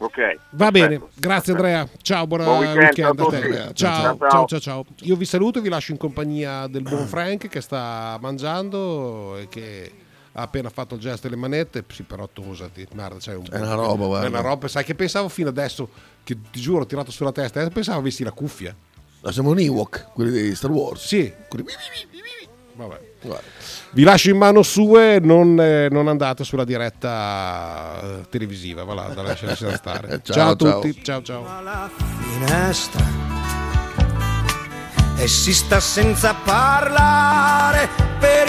[0.03, 0.17] Ok.
[0.17, 0.71] Va perfetto.
[0.71, 1.87] bene, grazie Andrea.
[2.01, 3.51] Ciao, buona Buon weekend, weekend, ciao a a te.
[3.53, 4.47] Ciao, Ciao, ciao, ciao.
[4.47, 4.85] ciao, ciao.
[5.03, 9.49] Io vi saluto e vi lascio in compagnia del buon Frank che sta mangiando e
[9.49, 9.93] che
[10.33, 11.85] ha appena fatto il gesto delle manette.
[11.93, 14.27] Sì, però tosati, guarda, c'è un È una roba, guarda.
[14.27, 15.89] È una roba, sai che pensavo fino adesso,
[16.25, 18.75] che ti giuro, ho tirato sulla testa, eh, pensavo avessi la cuffia.
[19.23, 21.05] No, siamo un Ewok, quelli di Star Wars.
[21.07, 21.31] Sì.
[21.47, 21.67] Quelli-
[22.75, 23.09] Vabbè.
[23.23, 23.49] Guarda.
[23.93, 29.03] Vi lascio in mano sue, non, eh, non andate sulla diretta eh, televisiva, va là,
[29.14, 30.21] da lasciare stare.
[30.25, 30.81] Ciao, ciao a ciao.
[30.81, 31.45] tutti, ciao ciao.
[32.39, 33.31] finestra
[35.21, 38.49] e si sta senza parlare per